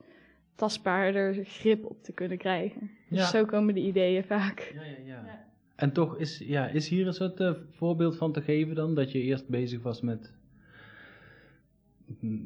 tastbaarder 0.55 1.45
grip 1.45 1.85
op 1.85 2.03
te 2.03 2.13
kunnen 2.13 2.39
krijgen. 2.39 2.91
Dus 3.09 3.31
zo 3.31 3.45
komen 3.45 3.75
de 3.75 3.81
ideeën 3.81 4.25
vaak. 4.25 4.73
Ja, 4.75 4.83
ja, 4.83 4.97
ja. 5.05 5.23
ja. 5.27 5.52
En 5.83 5.93
toch 5.93 6.19
is, 6.19 6.39
ja, 6.39 6.67
is 6.67 6.89
hier 6.89 7.07
een 7.07 7.13
soort 7.13 7.41
uh, 7.41 7.53
voorbeeld 7.71 8.17
van 8.17 8.33
te 8.33 8.41
geven 8.41 8.75
dan? 8.75 8.95
Dat 8.95 9.13
je 9.13 9.21
eerst 9.21 9.49
bezig 9.49 9.83
was 9.83 10.01
met, 10.01 10.33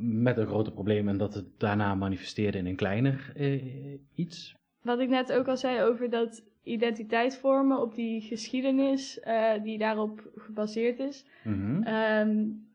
met 0.01 0.37
een 0.37 0.47
groter 0.47 0.73
probleem 0.73 1.09
en 1.09 1.17
dat 1.17 1.35
het 1.35 1.47
daarna 1.59 1.95
manifesteerde 1.95 2.59
in 2.59 2.67
een 2.67 2.77
kleiner 2.77 3.33
uh, 3.37 3.99
iets? 4.15 4.55
Wat 4.83 5.01
ik 5.01 5.09
net 5.09 5.33
ook 5.33 5.49
al 5.49 5.57
zei 5.57 5.83
over 5.83 6.11
dat 6.11 6.45
identiteit 6.63 7.37
vormen 7.37 7.81
op 7.81 7.95
die 7.95 8.21
geschiedenis 8.21 9.21
uh, 9.27 9.63
die 9.63 9.79
daarop 9.79 10.31
gebaseerd 10.37 10.99
is. 10.99 11.25
Mm 11.45 11.85
-hmm. 11.85 12.67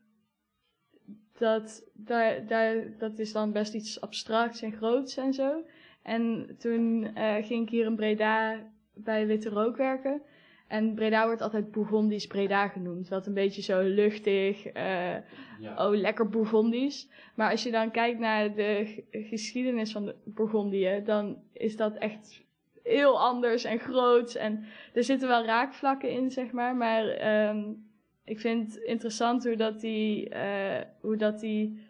dat, 1.38 1.90
daar, 1.94 2.46
daar, 2.46 2.98
dat 2.98 3.18
is 3.18 3.32
dan 3.32 3.52
best 3.52 3.74
iets 3.74 4.00
abstracts 4.00 4.62
en 4.62 4.72
groots 4.72 5.16
en 5.16 5.32
zo. 5.32 5.64
En 6.02 6.54
toen 6.58 7.10
ging 7.42 7.62
ik 7.62 7.70
hier 7.70 7.86
in 7.86 7.96
Breda 7.96 8.70
bij 8.94 9.26
Witte 9.26 9.48
Rook 9.48 9.76
werken. 9.76 10.22
En 10.72 10.94
Breda 10.94 11.26
wordt 11.26 11.40
altijd 11.40 11.70
Bourgondisch 11.70 12.26
Breda 12.26 12.68
genoemd. 12.68 13.08
Wat 13.08 13.26
een 13.26 13.34
beetje 13.34 13.62
zo 13.62 13.80
luchtig, 13.80 14.76
uh, 14.76 15.16
oh 15.76 15.94
lekker 15.94 16.28
Bourgondisch. 16.28 17.08
Maar 17.34 17.50
als 17.50 17.62
je 17.62 17.70
dan 17.70 17.90
kijkt 17.90 18.18
naar 18.18 18.54
de 18.54 19.02
geschiedenis 19.10 19.92
van 19.92 20.04
de 20.04 20.14
Bourgondië, 20.24 21.00
dan 21.04 21.42
is 21.52 21.76
dat 21.76 21.96
echt 21.96 22.42
heel 22.82 23.20
anders 23.20 23.64
en 23.64 23.78
groot. 23.78 24.34
En 24.34 24.64
er 24.94 25.04
zitten 25.04 25.28
wel 25.28 25.44
raakvlakken 25.44 26.10
in, 26.10 26.30
zeg 26.30 26.50
maar. 26.50 26.76
Maar 26.76 27.04
um, 27.48 27.86
ik 28.24 28.40
vind 28.40 28.74
het 28.74 28.82
interessant 28.82 29.44
hoe 29.44 29.56
dat 29.56 29.80
die, 29.80 30.30
uh, 30.34 30.80
hoe 31.00 31.16
dat 31.16 31.40
die 31.40 31.86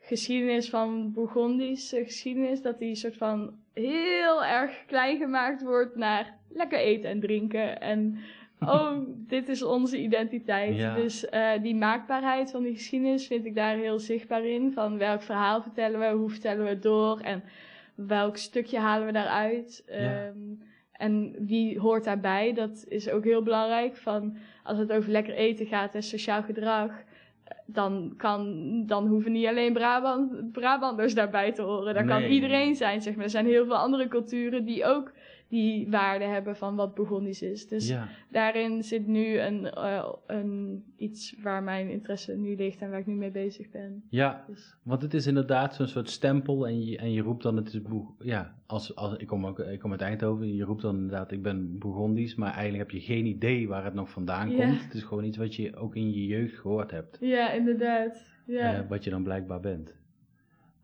geschiedenis 0.00 0.70
van 0.70 1.12
Bourgondische 1.12 2.04
geschiedenis, 2.04 2.62
dat 2.62 2.78
die 2.78 2.94
soort 2.94 3.16
van 3.16 3.58
heel 3.72 4.44
erg 4.44 4.84
klein 4.86 5.18
gemaakt 5.18 5.62
wordt 5.62 5.96
naar 5.96 6.40
lekker 6.54 6.78
eten 6.78 7.10
en 7.10 7.20
drinken. 7.20 7.80
En 7.80 8.18
oh, 8.60 8.92
dit 9.34 9.48
is 9.48 9.62
onze 9.62 9.98
identiteit. 9.98 10.76
Ja. 10.76 10.94
Dus 10.94 11.28
eh, 11.28 11.50
die 11.62 11.74
maakbaarheid 11.74 12.50
van 12.50 12.62
die 12.62 12.74
geschiedenis 12.74 13.26
vind 13.26 13.44
ik 13.44 13.54
daar 13.54 13.76
heel 13.76 13.98
zichtbaar 13.98 14.44
in. 14.44 14.72
Van 14.72 14.98
welk 14.98 15.22
verhaal 15.22 15.62
vertellen 15.62 16.00
we, 16.00 16.06
hoe 16.06 16.30
vertellen 16.30 16.64
we 16.64 16.70
het 16.70 16.82
door 16.82 17.20
en 17.20 17.42
welk 17.94 18.36
stukje 18.36 18.78
halen 18.78 19.06
we 19.06 19.12
daaruit. 19.12 19.84
Ja. 19.86 19.94
Ehm, 19.94 20.38
en 20.92 21.34
wie 21.38 21.78
hoort 21.78 22.04
daarbij? 22.04 22.52
Dat 22.52 22.84
is 22.88 23.10
ook 23.10 23.24
heel 23.24 23.42
belangrijk. 23.42 23.96
Van 23.96 24.36
als 24.62 24.78
het 24.78 24.92
over 24.92 25.10
lekker 25.10 25.34
eten 25.34 25.66
gaat 25.66 25.94
en 25.94 26.02
sociaal 26.02 26.42
gedrag, 26.42 26.90
dan, 27.66 28.14
kan, 28.16 28.72
dan 28.86 29.06
hoeven 29.06 29.32
niet 29.32 29.46
alleen 29.46 29.72
Brabant, 29.72 30.52
Brabanders 30.52 31.14
daarbij 31.14 31.52
te 31.52 31.62
horen. 31.62 31.94
Dat 31.94 32.06
kan 32.06 32.22
iedereen 32.22 32.74
zijn, 32.74 33.02
zeg 33.02 33.14
maar. 33.14 33.24
Er 33.24 33.30
zijn 33.30 33.46
heel 33.46 33.64
veel 33.64 33.76
andere 33.76 34.08
culturen 34.08 34.64
die 34.64 34.84
ook 34.84 35.12
die 35.52 35.90
waarde 35.90 36.24
hebben 36.24 36.56
van 36.56 36.76
wat 36.76 36.94
Burgondisch 36.94 37.42
is. 37.42 37.68
Dus 37.68 37.88
ja. 37.88 38.08
daarin 38.30 38.82
zit 38.82 39.06
nu 39.06 39.38
een, 39.38 39.70
eh, 39.70 40.12
een, 40.26 40.82
iets 40.96 41.36
waar 41.42 41.62
mijn 41.62 41.90
interesse 41.90 42.36
nu 42.36 42.56
ligt 42.56 42.80
en 42.80 42.90
waar 42.90 42.98
ik 42.98 43.06
nu 43.06 43.14
mee 43.14 43.30
bezig 43.30 43.70
ben. 43.70 44.04
ja, 44.08 44.44
Dus, 44.48 44.76
want 44.82 45.02
het 45.02 45.14
is 45.14 45.26
inderdaad 45.26 45.74
zo'n 45.74 45.86
soort 45.86 46.10
stempel 46.10 46.66
en 46.66 46.84
je, 46.84 46.96
en 46.98 47.12
je 47.12 47.22
roept 47.22 47.42
dan, 47.42 47.56
het 47.56 47.66
is 47.68 47.82
Boeg- 47.82 48.14
ja, 48.18 48.54
als, 48.66 48.96
als, 48.96 49.16
ik, 49.16 49.26
kom 49.26 49.46
ook, 49.46 49.58
ik 49.58 49.78
kom 49.78 49.90
uit 49.90 50.00
Eindhoven, 50.00 50.54
je 50.54 50.64
roept 50.64 50.82
dan 50.82 50.94
inderdaad, 50.96 51.32
ik 51.32 51.42
ben 51.42 51.78
Bourgondisch, 51.78 52.34
maar 52.34 52.52
eigenlijk 52.54 52.90
heb 52.90 53.00
je 53.00 53.06
geen 53.06 53.26
idee 53.26 53.68
waar 53.68 53.84
het 53.84 53.94
nog 53.94 54.10
vandaan 54.10 54.50
Ja. 54.50 54.56
komt. 54.56 54.84
Het 54.84 54.94
is 54.94 55.02
gewoon 55.02 55.24
iets 55.24 55.36
wat 55.36 55.54
je 55.54 55.76
ook 55.76 55.96
in 55.96 56.12
je 56.12 56.26
jeugd 56.26 56.58
gehoord 56.58 56.90
hebt, 56.90 57.18
ja, 57.20 57.50
inderdaad. 57.52 58.30
Ja. 58.46 58.74
eh, 58.74 58.88
wat 58.88 59.04
je 59.04 59.10
dan 59.10 59.22
blijkbaar 59.22 59.60
bent. 59.60 60.00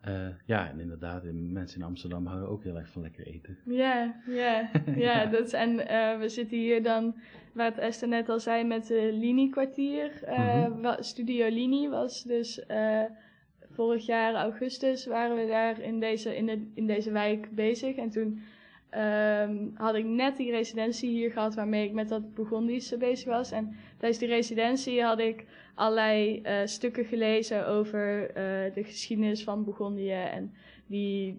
Eh, 0.09 0.29
ja, 0.45 0.69
en 0.71 0.81
inderdaad, 0.81 1.23
mensen 1.33 1.81
in 1.81 1.87
Amsterdam 1.87 2.27
houden 2.27 2.49
ook 2.49 2.63
heel 2.63 2.77
erg 2.77 2.89
van 2.91 3.03
lekker 3.03 3.27
eten. 3.27 3.59
Ja, 3.65 4.15
ja, 4.27 4.71
ja. 5.07 5.27
Dat 5.27 5.47
is, 5.47 5.53
en 5.53 5.89
eh, 5.89 6.19
we 6.19 6.29
zitten 6.29 6.59
hier 6.59 6.83
dan, 6.83 7.15
waar 7.53 7.67
het 7.67 7.79
Esther 7.79 8.09
net 8.09 8.29
al 8.29 8.41
zei, 8.41 8.65
met 8.65 8.87
de 8.87 9.11
Lini-kwartier. 9.13 10.23
Eh, 10.25 10.67
Mhm. 10.67 11.03
Studio 11.03 11.49
Lini 11.49 11.89
was 11.89 12.23
dus 12.23 12.65
vorig 13.71 14.07
jaar 14.07 14.35
augustus 14.35 15.07
waren 15.07 15.37
we 15.37 15.47
daar 15.47 15.81
in 15.81 16.01
deze, 16.01 16.37
in 16.37 16.47
de, 16.47 16.71
in 16.75 16.87
deze 16.87 17.13
wijk 17.13 17.55
bezig. 17.55 17.97
En 17.97 18.11
toen 18.11 18.41
ehm, 18.91 19.57
had 19.75 19.95
ik 19.95 20.05
net 20.05 20.37
die 20.37 20.51
residentie 20.51 21.11
hier 21.11 21.31
gehad 21.31 21.55
waarmee 21.55 21.85
ik 21.87 21.93
met 21.93 22.09
dat 22.09 22.35
Bourgondische 22.35 22.97
bezig 22.97 23.29
was. 23.29 23.51
En 23.51 23.75
tijdens 23.97 24.21
die 24.21 24.29
residentie 24.29 25.03
had 25.03 25.19
ik 25.19 25.45
allerlei 25.75 26.41
eh, 26.43 26.57
stukken 26.65 27.05
gelezen 27.05 27.67
over 27.67 28.29
eh, 28.29 28.75
de 28.75 28.85
geschiedenis 28.85 29.45
van 29.45 29.65
Bourgondië 29.65 30.11
en 30.13 30.53
die 30.87 31.39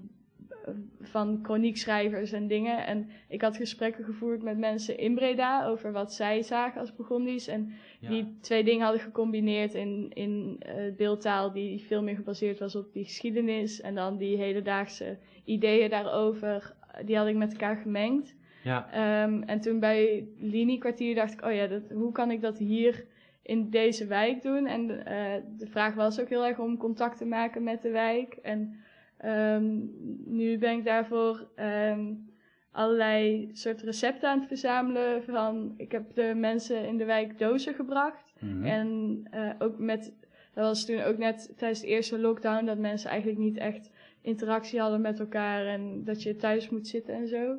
eh, 0.49 0.73
van 1.01 1.39
chroniekschrijvers 1.43 2.31
en 2.31 2.47
dingen. 2.47 2.85
En 2.85 3.09
ik 3.27 3.41
had 3.41 3.57
gesprekken 3.57 4.03
gevoerd 4.03 4.43
met 4.43 4.57
mensen 4.57 4.97
in 4.97 5.15
Breda 5.15 5.65
over 5.65 5.91
wat 5.91 6.13
zij 6.13 6.41
zagen 6.41 6.79
als 6.79 6.95
Bourgondisch. 6.95 7.47
En 7.47 7.71
Ja. 7.99 8.09
die 8.09 8.38
twee 8.41 8.63
dingen 8.63 8.83
hadden 8.83 9.01
gecombineerd 9.01 9.73
in, 9.73 10.12
in 10.13 10.59
beeldtaal 10.97 11.51
die 11.51 11.81
veel 11.81 12.03
meer 12.03 12.15
gebaseerd 12.15 12.59
was 12.59 12.75
op 12.75 12.93
die 12.93 13.03
geschiedenis. 13.03 13.81
En 13.81 13.95
dan 13.95 14.17
die 14.17 14.38
hedendaagse 14.38 15.17
ideeën 15.43 15.89
daarover, 15.89 16.75
die 17.06 17.17
had 17.17 17.28
ik 17.28 17.36
met 17.36 17.52
elkaar 17.52 17.75
gemengd. 17.78 18.36
Ja, 18.63 18.91
Ehm, 18.91 19.41
en 19.41 19.60
toen 19.60 19.80
bij 19.80 20.28
Lini-kwartier 20.38 21.15
dacht 21.15 21.34
ik, 21.34 21.45
oh 21.45 21.54
ja, 21.54 21.67
dat, 21.67 21.89
hoe 21.91 22.12
kan 22.12 22.32
ik 22.32 22.41
dat 22.41 22.58
hier 22.58 23.06
in 23.43 23.69
deze 23.69 24.06
wijk 24.06 24.41
doen? 24.41 24.67
En 24.67 25.06
eh, 25.06 25.43
de 25.58 25.67
vraag 25.67 25.93
was 25.93 26.19
ook 26.21 26.30
heel 26.30 26.45
erg 26.45 26.60
om 26.60 26.78
contact 26.78 27.17
te 27.17 27.25
maken 27.25 27.63
met 27.63 27.82
de 27.82 27.89
wijk. 27.89 28.34
En 28.34 28.75
ehm, 29.17 29.78
nu 30.25 30.58
ben 30.58 30.78
ik 30.78 30.86
daarvoor 30.86 31.47
ehm, 31.56 32.13
allerlei 32.71 33.49
soort 33.54 33.82
recepten 33.82 34.30
aan 34.30 34.39
het 34.39 34.47
verzamelen. 34.47 35.23
Van, 35.23 35.73
ik 35.78 35.91
heb 35.91 36.13
de 36.13 36.34
mensen 36.36 36.88
in 36.88 36.97
de 36.97 37.06
wijk 37.06 37.38
dozen 37.39 37.73
gebracht. 37.73 38.34
mhm. 38.39 38.65
En 38.65 39.21
eh, 39.32 39.49
ook 39.60 39.78
met, 39.78 40.13
dat 40.54 40.65
was 40.65 40.86
toen 40.86 41.02
ook 41.02 41.17
net 41.17 41.54
tijdens 41.58 41.82
de 41.82 41.88
eerste 41.88 42.19
lockdown, 42.19 42.65
dat 42.65 42.78
mensen 42.78 43.10
eigenlijk 43.10 43.39
niet 43.39 43.58
echt 43.58 43.91
interactie 44.21 44.79
hadden 44.79 45.01
met 45.01 45.19
elkaar 45.19 45.65
en 45.65 46.03
dat 46.03 46.23
je 46.23 46.36
thuis 46.36 46.69
moet 46.69 46.88
zitten 46.88 47.13
en 47.13 47.27
zo. 47.27 47.55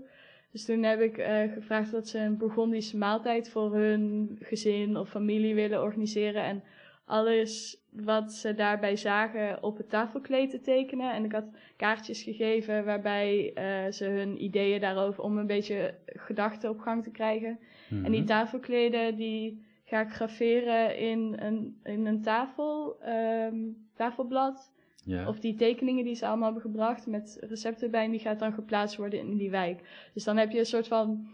Dus 0.52 0.64
toen 0.64 0.82
heb 0.82 1.00
ik 1.00 1.18
eh, 1.18 1.52
gevraagd 1.52 1.90
dat 1.90 2.08
ze 2.08 2.18
een 2.18 2.36
Bourgondische 2.36 2.96
maaltijd 2.96 3.50
voor 3.50 3.74
hun 3.74 4.36
gezin 4.40 4.96
of 4.96 5.08
familie 5.08 5.54
willen 5.54 5.82
organiseren. 5.82 6.42
En 6.42 6.62
alles 7.04 7.78
wat 7.90 8.32
ze 8.32 8.54
daarbij 8.54 8.96
zagen 8.96 9.62
op 9.62 9.76
het 9.76 9.88
tafelkleed 9.88 10.50
te 10.50 10.60
tekenen. 10.60 11.12
En 11.14 11.24
ik 11.24 11.32
had 11.32 11.44
kaartjes 11.76 12.22
gegeven 12.22 12.84
waarbij 12.84 13.52
eh, 13.54 13.92
ze 13.92 14.04
hun 14.04 14.42
ideeën 14.44 14.80
daarover 14.80 15.22
om 15.22 15.38
een 15.38 15.46
beetje 15.46 15.94
gedachten 16.06 16.70
op 16.70 16.78
gang 16.80 17.02
te 17.02 17.10
krijgen. 17.10 17.58
En 17.90 18.10
die 18.10 18.20
Mhm. 18.20 18.26
tafelkleden 18.28 19.16
die 19.16 19.64
ga 19.84 20.00
ik 20.00 20.08
graveren 20.10 20.98
in 20.98 21.36
een, 21.38 21.80
in 21.84 22.06
een 22.06 22.22
tafel, 22.22 23.00
ehm, 23.00 23.56
tafelblad. 23.94 24.72
Ja. 25.04 25.28
Of 25.28 25.38
die 25.38 25.54
tekeningen 25.54 26.04
die 26.04 26.14
ze 26.14 26.26
allemaal 26.26 26.52
hebben 26.52 26.70
gebracht 26.70 27.06
met 27.06 27.38
recepten 27.40 27.90
bij. 27.90 28.04
En 28.04 28.10
die 28.10 28.20
gaat 28.20 28.38
dan 28.38 28.52
geplaatst 28.52 28.96
worden 28.96 29.18
in 29.18 29.36
die 29.36 29.50
wijk. 29.50 30.08
Dus 30.14 30.24
dan 30.24 30.36
heb 30.36 30.50
je 30.50 30.58
een 30.58 30.66
soort 30.66 30.88
van 30.88 31.28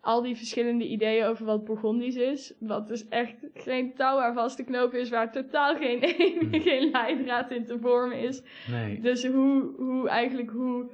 al 0.00 0.22
die 0.22 0.36
verschillende 0.36 0.88
ideeën 0.88 1.24
over 1.24 1.44
wat 1.44 1.64
Bourgondisch 1.64 2.16
is. 2.16 2.54
Wat 2.60 2.88
dus 2.88 3.08
echt 3.08 3.36
geen 3.54 3.94
touw 3.94 4.18
aan 4.18 4.34
vast 4.34 4.56
te 4.56 4.64
knopen 4.64 5.00
is. 5.00 5.08
Waar 5.08 5.32
totaal 5.32 5.76
geen, 5.76 6.02
geen 6.68 6.90
leidraad 6.90 7.50
in 7.50 7.64
te 7.64 7.78
vormen 7.80 8.18
is. 8.18 8.42
nee. 8.70 9.00
Dus 9.00 9.26
hoe, 9.26 9.72
hoe 9.76 10.08
eigenlijk 10.08 10.50
hoe, 10.50 10.90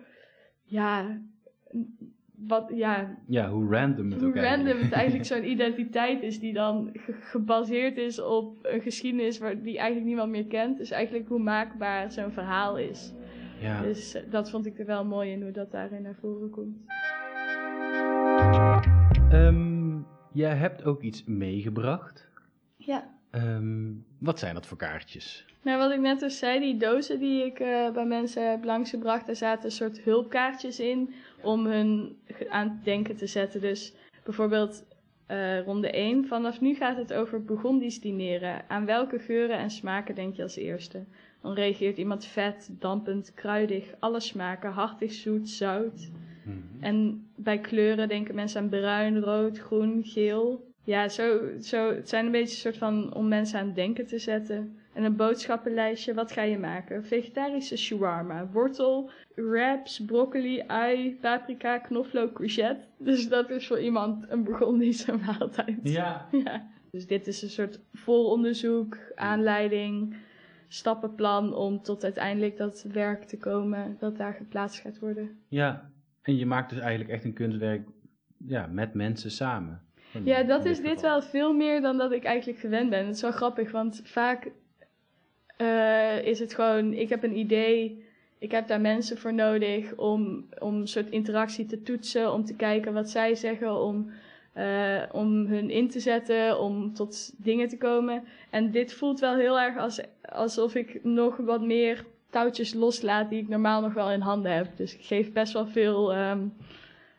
ja, 0.65 1.21
wat, 2.37 2.70
ja, 2.75 3.18
Ja, 3.27 3.49
hoe 3.51 3.70
random 3.77 4.11
het 4.11 4.20
hoe 4.20 4.29
ook 4.29 4.35
random 4.35 4.49
eigenlijk. 4.51 4.81
het 4.83 4.92
eigenlijk 4.92 5.25
zo'n 5.33 5.51
identiteit 5.51 6.23
is 6.23 6.40
die 6.40 6.53
dan 6.53 6.90
ge- 6.92 7.12
gebaseerd 7.12 7.97
is 7.97 8.20
op 8.20 8.59
een 8.62 8.81
geschiedenis 8.81 9.38
waar, 9.38 9.62
die 9.62 9.77
eigenlijk 9.79 10.07
niemand 10.07 10.31
meer 10.31 10.47
kent. 10.47 10.79
Dus 10.79 10.90
eigenlijk 10.90 11.29
hoe 11.29 11.38
maakbaar 11.42 12.12
zo'n 12.12 12.33
verhaal 12.33 12.79
is. 12.79 13.14
Ja. 13.61 13.83
Dus 13.83 14.14
eh, 14.14 14.23
dat 14.31 14.51
vond 14.51 14.66
ik 14.66 14.79
er 14.79 14.87
wel 14.87 15.05
mooi 15.05 15.31
in 15.31 15.42
hoe 15.42 15.51
dat 15.53 15.70
daarin 15.70 16.03
naar 16.03 16.16
voren 16.20 16.51
komt. 16.51 16.77
Ehm, 19.31 19.99
jij 20.33 20.55
hebt 20.55 20.85
ook 20.85 21.03
iets 21.03 21.25
meegebracht. 21.25 22.29
Ja. 22.77 23.13
Ehm, 23.35 23.92
wat 24.18 24.38
zijn 24.38 24.55
dat 24.55 24.66
voor 24.66 24.77
kaartjes? 24.77 25.44
Nou, 25.62 25.79
wat 25.79 25.90
ik 25.90 26.01
net 26.01 26.20
dus 26.20 26.38
zei, 26.38 26.61
die 26.61 26.77
dozen 26.77 27.18
die 27.18 27.44
ik 27.44 27.59
eh, 27.59 27.90
bij 27.90 28.07
mensen 28.07 28.51
heb 28.51 28.64
langsgebracht, 28.64 29.27
daar 29.27 29.37
zaten 29.37 29.64
een 29.64 29.70
soort 29.70 30.01
hulpkaartjes 30.01 30.81
in 30.81 31.14
om 31.42 31.66
hun 31.66 32.16
aan 32.49 32.68
het 32.68 32.85
denken 32.85 33.16
te 33.16 33.27
zetten. 33.27 33.61
Dus 33.61 33.94
bijvoorbeeld 34.25 34.85
eh, 35.27 35.61
ronde 35.61 35.90
1, 35.90 36.27
vanaf 36.27 36.61
nu 36.61 36.75
gaat 36.75 36.97
het 36.97 37.12
over 37.12 37.44
Bourgondisch 37.44 38.01
dineren. 38.01 38.64
Aan 38.68 38.87
welke 38.87 39.18
geuren 39.18 39.59
en 39.59 39.70
smaken 39.70 40.14
denk 40.14 40.35
je 40.35 40.42
als 40.42 40.57
eerste? 40.57 41.05
Dan 41.42 41.53
reageert 41.55 41.99
iemand 41.99 42.25
vet, 42.27 42.68
dampend, 42.70 43.35
kruidig, 43.35 43.94
alle 43.99 44.20
smaken, 44.20 44.70
hartig, 44.70 45.12
zoet, 45.12 45.49
zout. 45.49 46.11
Mhm. 46.44 46.83
En 46.85 47.27
bij 47.37 47.59
kleuren 47.59 48.09
denken 48.09 48.35
mensen 48.35 48.61
aan 48.61 48.68
bruin, 48.68 49.20
rood, 49.20 49.59
groen, 49.59 50.05
geel. 50.05 50.73
Ja, 50.85 51.09
zo, 51.09 51.40
zo, 51.61 51.94
het 51.94 52.09
zijn 52.09 52.27
een 52.27 52.33
beetje 52.33 52.55
een 52.55 52.73
soort 52.73 52.77
van 52.77 53.14
om 53.14 53.29
mensen 53.29 53.59
aan 53.59 53.66
het 53.66 53.75
denken 53.75 54.07
te 54.07 54.18
zetten. 54.18 54.79
En 54.92 55.05
een 55.05 55.16
boodschappenlijstje, 55.16 56.14
wat 56.14 56.33
ga 56.33 56.42
je 56.42 56.59
maken? 56.59 57.05
Vegetarische 57.05 57.77
shawarma, 57.77 58.49
wortel, 58.53 59.11
wraps, 59.35 60.05
broccoli, 60.05 60.62
ui, 60.66 61.16
paprika, 61.20 61.79
knoflook, 61.79 62.33
courgette. 62.33 62.87
Dus 62.99 63.29
dat 63.29 63.51
is 63.51 63.66
voor 63.66 63.81
iemand 63.81 64.31
een 64.31 64.44
Burgondische 64.44 65.16
maaltijd. 65.27 65.79
Ja. 65.83 66.29
Ja. 66.44 66.73
Dus 66.90 67.07
dit 67.07 67.27
is 67.27 67.42
een 67.42 67.49
soort 67.49 67.81
vooronderzoek, 67.92 68.99
aanleiding, 69.14 70.16
stappenplan 70.68 71.55
om 71.55 71.83
tot 71.83 72.05
uiteindelijk 72.05 72.57
dat 72.57 72.87
werk 72.92 73.25
te 73.25 73.38
komen 73.38 73.97
dat 73.99 74.16
daar 74.16 74.35
geplaatst 74.35 74.81
gaat 74.81 74.99
worden. 74.99 75.38
Ja. 75.49 75.90
En 76.23 76.37
je 76.37 76.47
maakt 76.47 76.70
dus 76.70 76.79
eigenlijk 76.79 77.11
echt 77.11 77.25
een 77.25 77.33
kunstwerk 77.33 77.88
ja, 78.47 78.66
met 78.66 78.94
mensen 78.94 79.31
samen. 79.31 79.84
In- 80.14 80.24
Ja, 80.24 80.42
dat 80.42 80.64
is 80.64 80.81
dit 80.81 81.00
wel 81.00 81.22
veel 81.22 81.53
meer 81.53 81.81
dan 81.81 81.98
dat 81.98 82.12
ik 82.12 82.24
eigenlijk 82.24 82.59
gewend 82.59 82.90
ben. 82.90 83.07
Het 83.07 83.14
is 83.14 83.22
wel 83.22 83.33
grappig, 83.33 83.70
want 83.70 84.00
vaak 84.05 84.50
eh, 85.57 86.27
is 86.27 86.38
het 86.38 86.55
gewoon, 86.55 86.92
ik 86.92 87.09
heb 87.09 87.22
een 87.22 87.37
idee, 87.38 88.05
ik 88.38 88.50
heb 88.50 88.66
daar 88.66 88.81
mensen 88.81 89.18
voor 89.18 89.35
nodig 89.35 89.94
om, 89.96 90.48
om 90.59 90.74
een 90.74 90.88
soort 90.88 91.11
interactie 91.11 91.66
te 91.66 91.83
toetsen, 91.83 92.33
om 92.33 92.44
te 92.44 92.55
kijken 92.55 92.92
wat 92.92 93.11
zij 93.11 93.35
zeggen, 93.35 93.81
om, 93.81 94.11
eh, 94.53 95.03
om 95.12 95.46
hun 95.46 95.70
in 95.70 95.88
te 95.88 96.00
zetten, 96.00 96.61
om 96.61 96.94
tot 96.94 97.33
dingen 97.37 97.68
te 97.68 97.79
komen. 97.79 98.24
En 98.50 98.70
dit 98.70 98.92
voelt 98.92 99.20
wel 99.20 99.35
heel 99.35 99.61
erg 99.61 99.77
als, 99.79 100.00
alsof 100.22 100.74
ik 100.74 101.05
nog 101.05 101.37
wat 101.37 101.62
meer 101.62 102.05
touwtjes 102.31 102.74
loslaat 102.74 103.31
die 103.31 103.40
ik 103.42 103.48
normaal 103.48 103.81
nog 103.81 103.94
wel 103.94 104.11
in 104.11 104.20
handen 104.20 104.53
heb. 104.53 104.77
Dus 104.77 104.94
ik 104.94 105.05
geef 105.05 105.33
best 105.33 105.53
wel 105.53 105.66
veel 105.66 106.12
ehm, 106.12 106.46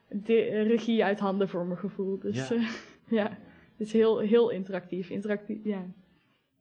de, 0.09 0.61
regie 0.67 1.03
uit 1.03 1.19
handen 1.19 1.49
voor 1.49 1.65
mijn 1.65 1.79
gevoel. 1.79 2.19
Dus 2.19 2.47
Ja. 2.47 2.55
ja, 2.55 2.67
ja 3.23 3.37
het 3.77 3.87
is 3.87 3.93
heel, 3.93 4.19
heel 4.19 4.49
interactief. 4.49 5.09
interactief 5.09 5.59
ja. 5.63 5.85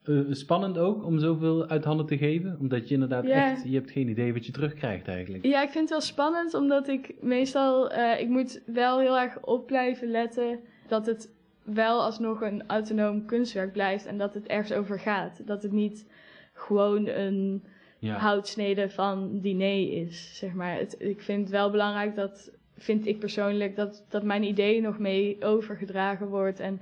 Eh, 0.02 0.18
spannend 0.30 0.78
ook 0.78 1.04
om 1.04 1.18
zoveel 1.18 1.66
uit 1.66 1.84
handen 1.84 2.06
te 2.06 2.18
geven, 2.18 2.56
omdat 2.60 2.88
je 2.88 2.94
inderdaad 2.94 3.24
echt, 3.24 3.62
je 3.64 3.74
hebt 3.74 3.90
geen 3.90 4.08
idee 4.08 4.32
wat 4.32 4.46
je 4.46 4.52
terugkrijgt 4.52 5.08
eigenlijk. 5.08 5.44
ja, 5.44 5.62
ik 5.62 5.68
vind 5.68 5.80
het 5.80 5.90
wel 5.90 6.00
spannend, 6.00 6.54
omdat 6.54 6.88
ik 6.88 7.14
meestal, 7.20 7.90
eh, 7.90 8.20
ik 8.20 8.28
moet 8.28 8.62
wel 8.66 8.98
heel 9.00 9.18
erg 9.18 9.40
op 9.40 9.66
blijven 9.66 10.08
letten 10.10 10.60
dat 10.88 11.06
het 11.06 11.32
wel 11.62 12.02
alsnog 12.02 12.40
een 12.40 12.66
autonoom 12.66 13.26
kunstwerk 13.26 13.72
blijft 13.72 14.06
en 14.06 14.18
dat 14.18 14.34
het 14.34 14.46
ergens 14.46 14.72
over 14.72 15.00
gaat. 15.00 15.46
Dat 15.46 15.62
het 15.62 15.72
niet 15.72 16.06
gewoon 16.52 17.06
een 17.06 17.64
Ja. 17.98 18.16
houtsnede 18.16 18.90
van 18.90 19.40
diner 19.40 19.92
is, 19.92 20.36
zeg 20.38 20.52
maar. 20.52 20.78
Het, 20.78 20.96
ik 20.98 21.22
vind 21.22 21.40
het 21.40 21.50
wel 21.50 21.70
belangrijk 21.70 22.14
dat, 22.14 22.50
vind 22.78 23.06
ik 23.06 23.18
persoonlijk, 23.18 23.76
dat, 23.76 24.04
dat 24.08 24.22
mijn 24.22 24.42
idee 24.42 24.80
nog 24.80 24.98
mee 24.98 25.36
overgedragen 25.40 26.28
wordt 26.28 26.60
en 26.60 26.80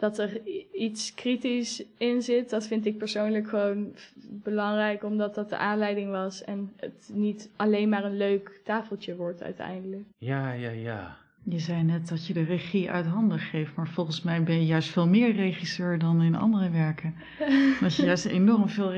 dat 0.00 0.18
er 0.18 0.40
iets 0.72 1.14
kritisch 1.14 1.84
in 1.98 2.22
zit. 2.22 2.50
Dat 2.50 2.66
vind 2.66 2.86
ik 2.86 2.98
persoonlijk 2.98 3.48
gewoon 3.48 3.94
belangrijk, 4.42 5.04
omdat 5.04 5.34
dat 5.34 5.48
de 5.48 5.56
aanleiding 5.56 6.10
was 6.10 6.44
en 6.44 6.72
het 6.76 7.10
niet 7.12 7.50
alleen 7.56 7.88
maar 7.88 8.04
een 8.04 8.16
leuk 8.16 8.60
tafeltje 8.64 9.16
wordt 9.16 9.42
uiteindelijk. 9.42 10.02
Ja, 10.18 10.52
ja, 10.52 10.70
ja. 10.70 11.16
Je 11.42 11.58
zei 11.58 11.82
net 11.82 12.08
dat 12.08 12.26
je 12.26 12.32
de 12.32 12.42
regie 12.42 12.90
uit 12.90 13.06
handen 13.06 13.38
geeft, 13.38 13.74
maar 13.74 13.88
volgens 13.88 14.22
mij 14.22 14.42
ben 14.42 14.54
je 14.54 14.66
juist 14.66 14.88
veel 14.88 15.08
meer 15.08 15.32
regisseur 15.32 15.98
dan 15.98 16.22
in 16.22 16.34
andere 16.34 16.70
werken. 16.70 17.14
Dat 17.80 17.94
je 17.94 18.04
juist 18.04 18.24
enorm 18.24 18.68
veel 18.68 18.92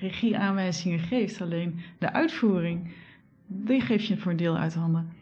regieaanwijzingen 0.00 0.98
geeft, 0.98 1.40
alleen 1.40 1.80
de 1.98 2.12
uitvoering, 2.12 2.92
die 3.46 3.80
geef 3.80 4.02
je 4.02 4.16
voor 4.16 4.30
een 4.30 4.36
deel 4.36 4.56
uit 4.56 4.74
handen. 4.74 5.12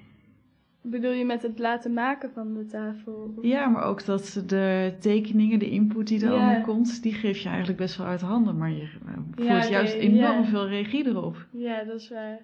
Bedoel 0.85 1.13
je 1.13 1.25
met 1.25 1.43
het 1.43 1.59
laten 1.59 1.93
maken 1.93 2.31
van 2.35 2.55
de 2.55 2.67
tafel? 2.67 3.35
Ja, 3.43 3.69
maar 3.69 3.85
ook 3.85 4.05
dat 4.05 4.43
de 4.47 4.93
tekeningen, 5.01 5.59
de 5.59 5.71
input 5.71 6.07
die 6.07 6.19
er 6.21 6.25
Ja. 6.27 6.31
allemaal 6.33 6.61
komt, 6.63 7.03
die 7.03 7.13
geef 7.15 7.39
je 7.39 7.49
eigenlijk 7.49 7.79
best 7.79 7.97
wel 7.97 8.07
uit 8.07 8.21
handen. 8.21 8.57
Maar 8.59 8.71
je 8.71 8.83
eh, 9.07 9.13
voert 9.35 9.47
Ja, 9.49 9.69
juist 9.71 9.97
nee, 9.97 10.03
enorm 10.09 10.43
ja. 10.43 10.45
veel 10.45 10.69
regie 10.69 11.07
erop. 11.07 11.47
Ja, 11.51 11.85
dat 11.85 12.01
is 12.01 12.09
waar. 12.11 12.39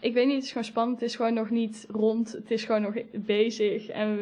Ik 0.00 0.14
weet 0.14 0.26
niet, 0.26 0.34
het 0.34 0.44
is 0.44 0.48
gewoon 0.48 0.64
spannend. 0.66 1.00
Het 1.00 1.08
is 1.08 1.16
gewoon 1.16 1.34
nog 1.34 1.50
niet 1.50 1.86
rond. 1.90 2.32
Het 2.32 2.50
is 2.50 2.64
gewoon 2.64 2.82
nog 2.82 2.94
bezig. 3.12 3.88
En 3.88 4.16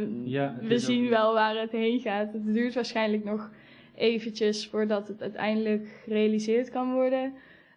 we, 0.69 0.79
zien 0.79 1.05
ook- 1.05 1.11
wel 1.11 1.33
waar 1.35 1.57
het 1.61 1.71
heen 1.73 2.01
gaat. 2.01 2.33
Het 2.33 2.55
duurt 2.55 2.75
waarschijnlijk 2.75 3.25
nog 3.25 3.51
eventjes 3.95 4.67
voordat 4.69 5.09
het 5.09 5.23
uiteindelijk 5.23 6.01
gerealiseerd 6.05 6.71
kan 6.71 6.93
worden. 6.93 7.33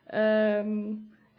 Ehm, 0.06 0.78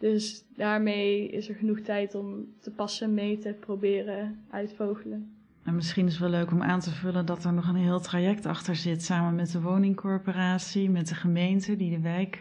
dus 0.01 0.43
daarmee 0.55 1.29
is 1.29 1.49
er 1.49 1.55
genoeg 1.55 1.79
tijd 1.79 2.15
om 2.15 2.45
te 2.59 2.71
passen, 2.71 3.13
mee 3.13 3.37
te 3.37 3.55
proberen 3.59 4.39
uitvogelen. 4.49 5.35
En 5.63 5.75
misschien 5.75 6.05
is 6.05 6.11
het 6.11 6.21
wel 6.21 6.29
leuk 6.29 6.51
om 6.51 6.61
aan 6.61 6.79
te 6.79 6.91
vullen 6.91 7.25
dat 7.25 7.43
er 7.43 7.53
nog 7.53 7.67
een 7.67 7.75
heel 7.75 7.99
traject 7.99 8.45
achter 8.45 8.75
zit, 8.75 9.03
samen 9.03 9.35
met 9.35 9.51
de 9.51 9.61
woningcorporatie, 9.61 10.89
met 10.89 11.07
de 11.07 11.15
gemeente 11.15 11.75
die 11.75 11.89
de 11.89 11.99
wijk 11.99 12.39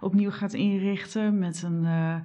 opnieuw 0.00 0.30
gaat 0.30 0.52
inrichten, 0.52 1.38
met 1.38 1.62
een 1.62 1.84
eh, 1.84 2.16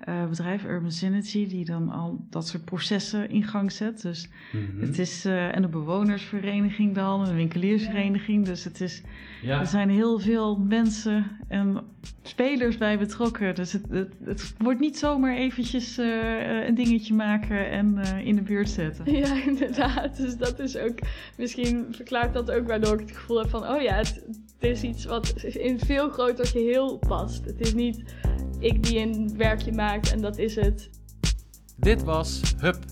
eh, 0.00 0.28
bedrijf 0.28 0.64
Urban 0.64 0.92
Synergy 0.92 1.48
die 1.48 1.64
dan 1.64 1.90
al 1.90 2.26
dat 2.30 2.48
soort 2.48 2.64
processen 2.64 3.30
in 3.30 3.44
gang 3.44 3.72
zet. 3.72 4.02
Dus 4.02 4.28
Mhm. 4.52 4.80
het 4.80 4.98
is, 4.98 5.24
eh, 5.24 5.56
en 5.56 5.62
de 5.62 5.68
bewonersvereniging 5.68 6.94
dan, 6.94 7.20
en 7.20 7.28
de 7.28 7.34
winkeliersvereniging. 7.34 8.44
Dus 8.44 8.64
het 8.64 8.80
is, 8.80 9.02
ja. 9.42 9.60
er 9.60 9.66
zijn 9.66 9.88
heel 9.90 10.18
veel 10.18 10.56
mensen 10.56 11.24
en 11.48 11.80
spelers 12.22 12.78
bij 12.78 12.98
betrokken. 12.98 13.54
Dus 13.54 13.72
het, 13.72 13.82
het, 13.90 14.12
het 14.24 14.54
wordt 14.58 14.80
niet 14.80 14.98
zomaar 14.98 15.36
eventjes 15.36 15.98
eh, 15.98 16.66
een 16.66 16.74
dingetje 16.74 17.14
maken 17.14 17.70
en 17.70 17.98
eh, 17.98 18.26
in 18.26 18.34
de 18.34 18.42
buurt 18.42 18.68
zetten. 18.68 19.04
Ja, 19.16 19.42
inderdaad. 19.46 20.16
Dus 20.16 20.36
dat 20.36 20.58
is 20.58 20.76
ook, 20.76 20.98
misschien 21.36 21.86
verklaart 21.90 22.34
dat 22.34 22.50
ook 22.50 22.66
waardoor 22.66 23.00
ik 23.00 23.08
het 23.08 23.16
gevoel 23.16 23.38
heb 23.38 23.48
van, 23.48 23.68
oh 23.68 23.82
ja, 23.82 23.94
het, 23.94 24.24
het 24.58 24.70
is 24.70 24.82
iets 24.82 25.04
wat 25.04 25.42
in 25.42 25.72
een 25.72 25.80
veel 25.80 26.08
groter 26.08 26.46
geheel 26.46 26.98
past. 26.98 27.44
Het 27.44 27.60
is 27.60 27.74
niet 27.74 28.02
ik 28.58 28.82
die 28.82 28.98
een 28.98 29.36
werkje 29.36 29.72
en 29.86 30.20
dat 30.20 30.38
is 30.38 30.54
het. 30.54 30.90
Dit 31.76 32.02
was 32.02 32.40
Hub, 32.58 32.84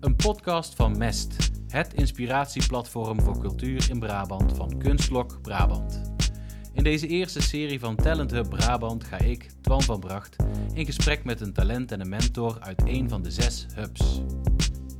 een 0.00 0.16
podcast 0.16 0.74
van 0.74 0.98
Mest, 0.98 1.50
het 1.68 1.94
inspiratieplatform 1.94 3.20
voor 3.20 3.38
cultuur 3.38 3.86
in 3.90 3.98
Brabant 3.98 4.52
van 4.52 4.78
Kunstlok 4.78 5.42
Brabant. 5.42 6.02
In 6.72 6.82
deze 6.82 7.06
eerste 7.06 7.42
serie 7.42 7.80
van 7.80 7.96
Talent 7.96 8.30
Hub 8.30 8.48
Brabant 8.48 9.04
ga 9.04 9.18
ik, 9.18 9.50
Twan 9.60 9.82
van 9.82 10.00
Bracht, 10.00 10.36
in 10.74 10.84
gesprek 10.84 11.24
met 11.24 11.40
een 11.40 11.52
talent 11.52 11.92
en 11.92 12.00
een 12.00 12.08
mentor 12.08 12.56
uit 12.60 12.82
een 12.84 13.08
van 13.08 13.22
de 13.22 13.30
zes 13.30 13.66
hubs. 13.74 14.22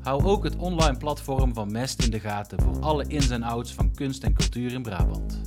Hou 0.02 0.24
ook 0.24 0.44
het 0.44 0.56
online 0.56 0.96
platform 0.96 1.54
van 1.54 1.72
Mest 1.72 2.02
in 2.02 2.10
de 2.10 2.20
gaten 2.20 2.62
voor 2.62 2.80
alle 2.80 3.06
ins 3.06 3.30
en 3.30 3.42
outs 3.42 3.72
van 3.72 3.94
kunst 3.94 4.22
en 4.22 4.34
cultuur 4.34 4.72
in 4.72 4.82
Brabant. 4.82 5.40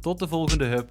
Tot 0.00 0.18
de 0.18 0.28
volgende 0.28 0.64
hub. 0.64 0.90